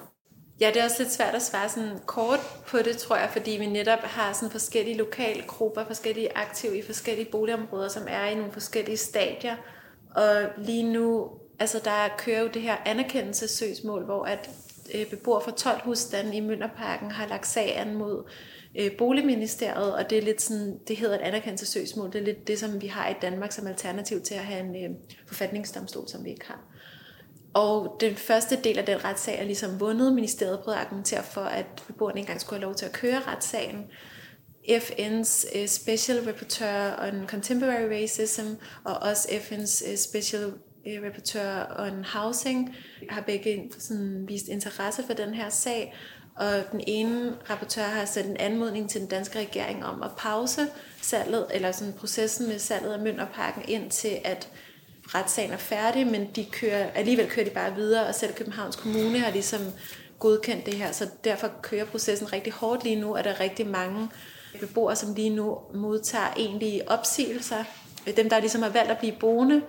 [0.60, 3.52] Ja, det er også lidt svært at svare sådan kort på det, tror jeg, fordi
[3.52, 8.36] vi netop har sådan forskellige lokale grupper, forskellige aktive i forskellige boligområder, som er i
[8.36, 9.56] nogle forskellige stadier.
[10.16, 11.30] Og lige nu,
[11.60, 14.50] altså der kører jo det her anerkendelsessøgsmål, hvor at
[14.96, 18.24] øh, beboere fra 12 husstande i Mønderparken har lagt sag an mod
[18.78, 22.14] øh, Boligministeriet, og det er lidt sådan, det hedder et anerkendelsesøgsmål.
[22.14, 24.76] Det er lidt det, som vi har i Danmark som alternativ til at have en
[24.76, 24.98] øh,
[25.28, 26.60] forfatningsdomstol, som vi ikke har.
[27.54, 30.14] Og den første del af den retssag er ligesom vundet.
[30.14, 33.20] Ministeriet prøvede at argumentere for, at beboerne ikke engang skulle have lov til at køre
[33.20, 33.86] retssagen.
[34.70, 38.48] FN's øh, Special Rapporteur on Contemporary Racism
[38.84, 40.54] og også FN's øh, Special
[40.88, 42.76] øh, Rapporteur on Housing
[43.10, 45.94] har begge sådan vist interesse for den her sag,
[46.38, 50.68] og den ene rapportør har sendt en anmodning til den danske regering om at pause
[51.02, 54.50] salget, eller sådan processen med salget af Mønderparken ind til at
[55.06, 59.20] retssagen er færdig, men de kører, alligevel kører de bare videre, og selv Københavns Kommune
[59.20, 59.62] har ligesom
[60.20, 63.68] godkendt det her, så derfor kører processen rigtig hårdt lige nu, og der er rigtig
[63.68, 64.10] mange
[64.60, 67.64] beboere, som lige nu modtager egentlige opsigelser.
[68.18, 69.62] Dem, der ligesom har valgt at blive boende,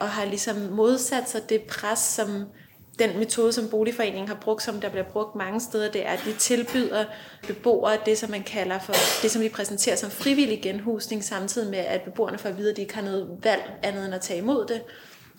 [0.00, 2.44] og har ligesom modsat sig det pres, som
[3.00, 6.22] den metode, som boligforeningen har brugt, som der bliver brugt mange steder, det er, at
[6.24, 7.04] de tilbyder
[7.46, 8.92] beboere det, som man kalder for,
[9.22, 12.76] det som vi præsenterer som frivillig genhusning, samtidig med, at beboerne får at vide, at
[12.76, 14.82] de ikke har noget valg andet end at tage imod det.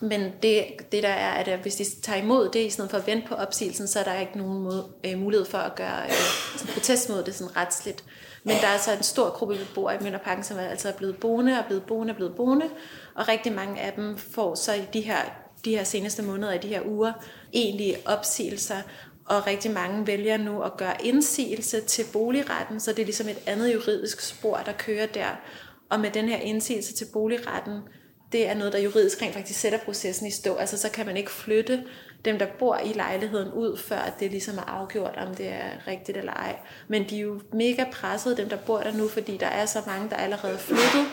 [0.00, 3.06] Men det, det der er, at hvis de tager imod det, i stedet for at
[3.06, 6.72] vente på opsigelsen, så er der ikke nogen måde, øh, mulighed for at gøre øh,
[6.74, 8.04] protest mod det sådan retsligt.
[8.44, 11.16] Men der er altså en stor gruppe beboere i Mønderparken, som er altså er blevet
[11.16, 12.66] boende og blevet boende og blevet boende,
[13.14, 16.58] og rigtig mange af dem får så i de her de her seneste måneder, i
[16.58, 17.12] de her uger,
[17.52, 18.82] egentlig opsigelser,
[19.24, 23.42] og rigtig mange vælger nu at gøre indsigelse til boligretten, så det er ligesom et
[23.46, 25.40] andet juridisk spor, der kører der.
[25.90, 27.80] Og med den her indsigelse til boligretten,
[28.32, 30.54] det er noget, der juridisk rent faktisk sætter processen i stå.
[30.54, 31.84] Altså så kan man ikke flytte
[32.24, 36.18] dem, der bor i lejligheden ud, før det ligesom er afgjort, om det er rigtigt
[36.18, 36.56] eller ej.
[36.88, 39.82] Men de er jo mega presset, dem der bor der nu, fordi der er så
[39.86, 41.06] mange, der er allerede flyttet.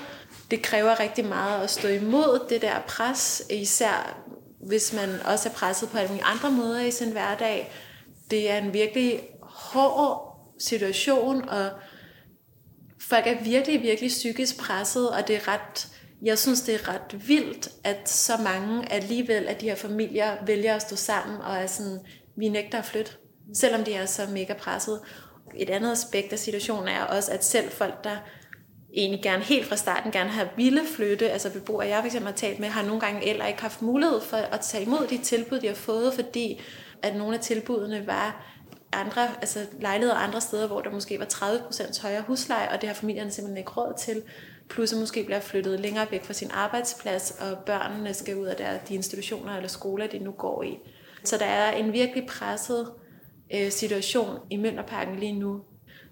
[0.52, 4.18] Det kræver rigtig meget at stå imod det der pres, især
[4.68, 7.72] hvis man også er presset på alle andre måder i sin hverdag.
[8.32, 10.30] Det er en virkelig hård
[10.60, 11.70] situation, og
[13.02, 15.88] folk er virkelig, virkelig psykisk presset, og det er ret,
[16.22, 20.76] jeg synes, det er ret vildt, at så mange alligevel af de her familier vælger
[20.76, 22.00] at stå sammen og er sådan,
[22.36, 23.12] vi nægter at flytte,
[23.54, 25.00] selvom de er så mega presset.
[25.56, 28.18] Et andet aspekt af situationen er også, at selv folk, der
[28.94, 32.60] egentlig gerne helt fra starten gerne have ville flytte, altså beboere, jeg fx har talt
[32.60, 35.68] med, har nogle gange eller ikke haft mulighed for at tage imod de tilbud, de
[35.68, 36.62] har fået, fordi
[37.04, 38.46] at nogle af tilbudene var
[38.94, 42.94] andre, altså lejligheder andre steder, hvor der måske var 30% højere husleje, og det har
[42.94, 44.22] familierne simpelthen ikke råd til.
[44.70, 48.56] Plus at måske bliver flyttet længere væk fra sin arbejdsplads, og børnene skal ud af
[48.56, 50.78] der, de institutioner eller skoler, de nu går i.
[51.24, 52.92] Så der er en virkelig presset
[53.54, 55.62] øh, situation i Mønderparken lige nu,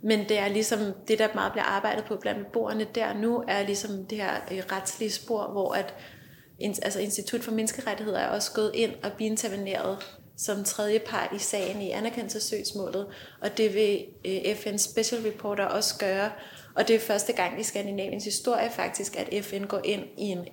[0.08, 3.64] men det er ligesom det, der meget bliver arbejdet på blandt beboerne der nu, er
[3.64, 5.96] ligesom det her øh, retslige spor, hvor at
[6.62, 9.98] altså Institut for Menneskerettigheder er også gået ind og biinterveneret
[10.38, 13.08] som tredje part i sagen i anerkendelsessøgsmålet,
[13.42, 16.32] og det vil øh, FN's Special Reporter også gøre.
[16.76, 20.46] Og det er første gang i Skandinaviens historie faktisk, at FN går ind, i en,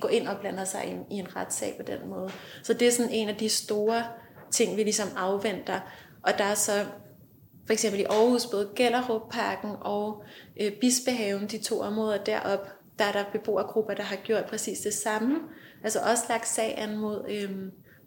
[0.00, 2.30] går ind og blander sig i en, i en retssag på den måde.
[2.62, 4.04] Så det er sådan en af de store
[4.50, 5.80] ting, vi ligesom afventer.
[6.22, 6.84] Og der er så
[7.68, 10.24] for eksempel i Aarhus, både Gellerup-parken og
[10.60, 14.94] øh, Bispehaven, de to områder derop, der er der beboergrupper, der har gjort præcis det
[14.94, 15.38] samme.
[15.84, 17.50] Altså også lagt sag an mod øh,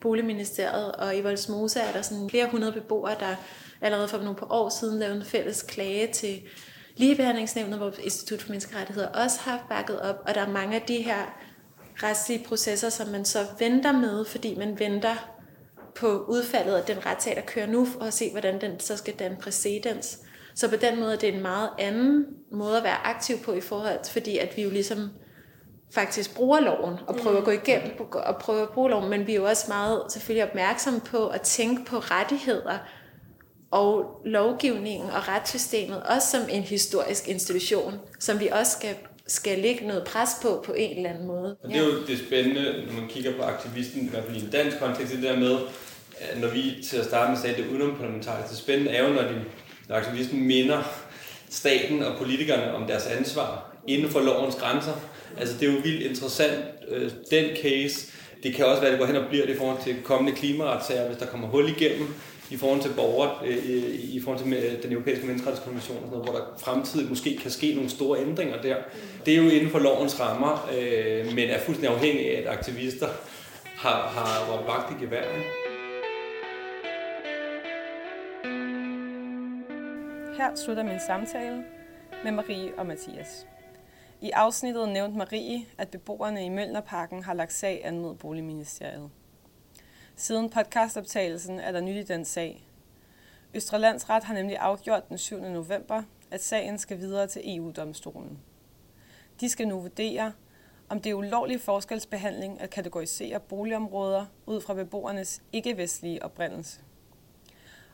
[0.01, 3.35] Boligministeriet, og i Voldsmose er der sådan flere hundrede beboere, der
[3.81, 6.41] allerede for nogle par år siden lavede en fælles klage til
[6.95, 11.01] Ligebehandlingsnævnet, hvor Institut for Menneskerettigheder også har bakket op, og der er mange af de
[11.01, 11.37] her
[12.03, 15.30] retslige processer, som man så venter med, fordi man venter
[15.95, 19.37] på udfaldet af den retssag, der kører nu, og se, hvordan den så skal danne
[19.41, 20.19] præcedens.
[20.55, 23.61] Så på den måde er det en meget anden måde at være aktiv på i
[23.61, 25.09] forhold til, fordi at vi jo ligesom
[25.93, 29.31] faktisk bruger loven og prøver at gå igennem og prøver at bruge loven, men vi
[29.31, 32.77] er jo også meget selvfølgelig opmærksomme på at tænke på rettigheder
[33.71, 38.95] og lovgivningen og retssystemet også som en historisk institution, som vi også skal
[39.31, 41.55] skal lægge noget pres på på en eller anden måde.
[41.63, 44.45] Og det er jo det spændende, når man kigger på aktivisten, i hvert fald i
[44.45, 45.57] en dansk kontekst, det der med,
[46.41, 49.41] når vi til at starte med sagde, det udenomparlamentariske, det spændende er jo, når, de,
[49.89, 50.83] når aktivisten minder
[51.49, 54.93] staten og politikerne om deres ansvar inden for lovens grænser.
[55.37, 58.07] Altså det er jo vildt interessant, øh, den case.
[58.43, 60.37] Det kan også være, at det går hen og bliver det i forhold til kommende
[60.37, 62.07] klimaretssager, hvis der kommer hul igennem
[62.51, 66.29] i forhold til borgere, øh, i forhold til øh, den europæiske menneskerettighedskonvention, og sådan noget,
[66.29, 68.75] hvor der fremtidigt måske kan ske nogle store ændringer der.
[69.25, 73.07] Det er jo inden for lovens rammer, øh, men er fuldstændig afhængig af, at aktivister
[73.63, 75.23] har, har råbt vagt i gevær.
[80.37, 81.63] Her slutter min samtale
[82.23, 83.47] med Marie og Mathias.
[84.21, 89.09] I afsnittet nævnte Marie, at beboerne i Mølnerparken har lagt sag an mod Boligministeriet.
[90.21, 92.67] Siden podcastoptagelsen er der nyt i den sag.
[93.53, 95.39] Østre Landsret har nemlig afgjort den 7.
[95.41, 98.39] november, at sagen skal videre til EU-domstolen.
[99.39, 100.33] De skal nu vurdere,
[100.89, 106.81] om det er ulovlig forskelsbehandling at kategorisere boligområder ud fra beboernes ikke-vestlige oprindelse.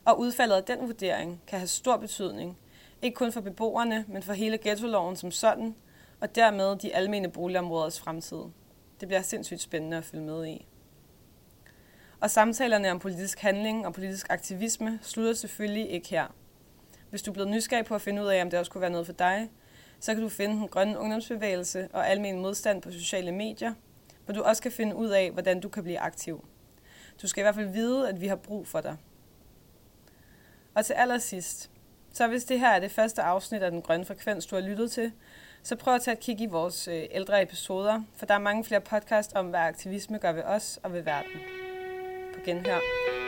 [0.04, 2.58] Og udfaldet af den vurdering kan have stor betydning,
[3.02, 5.74] ikke kun for beboerne, men for hele ghettoloven som sådan,
[6.20, 8.42] og dermed de almene boligområders fremtid.
[9.00, 10.67] Det bliver sindssygt spændende at følge med i.
[12.20, 16.26] Og samtalerne om politisk handling og politisk aktivisme slutter selvfølgelig ikke her.
[17.10, 18.90] Hvis du er blevet nysgerrig på at finde ud af, om det også kunne være
[18.90, 19.50] noget for dig,
[20.00, 23.74] så kan du finde den grønne ungdomsbevægelse og almen modstand på sociale medier,
[24.24, 26.44] hvor du også kan finde ud af, hvordan du kan blive aktiv.
[27.22, 28.96] Du skal i hvert fald vide, at vi har brug for dig.
[30.74, 31.70] Og til allersidst,
[32.12, 34.90] så hvis det her er det første afsnit af Den Grønne Frekvens, du har lyttet
[34.90, 35.12] til,
[35.62, 38.64] så prøv at tage et kig i vores øh, ældre episoder, for der er mange
[38.64, 41.67] flere podcast om, hvad aktivisme gør ved os og ved verden.
[42.48, 43.27] På genhør.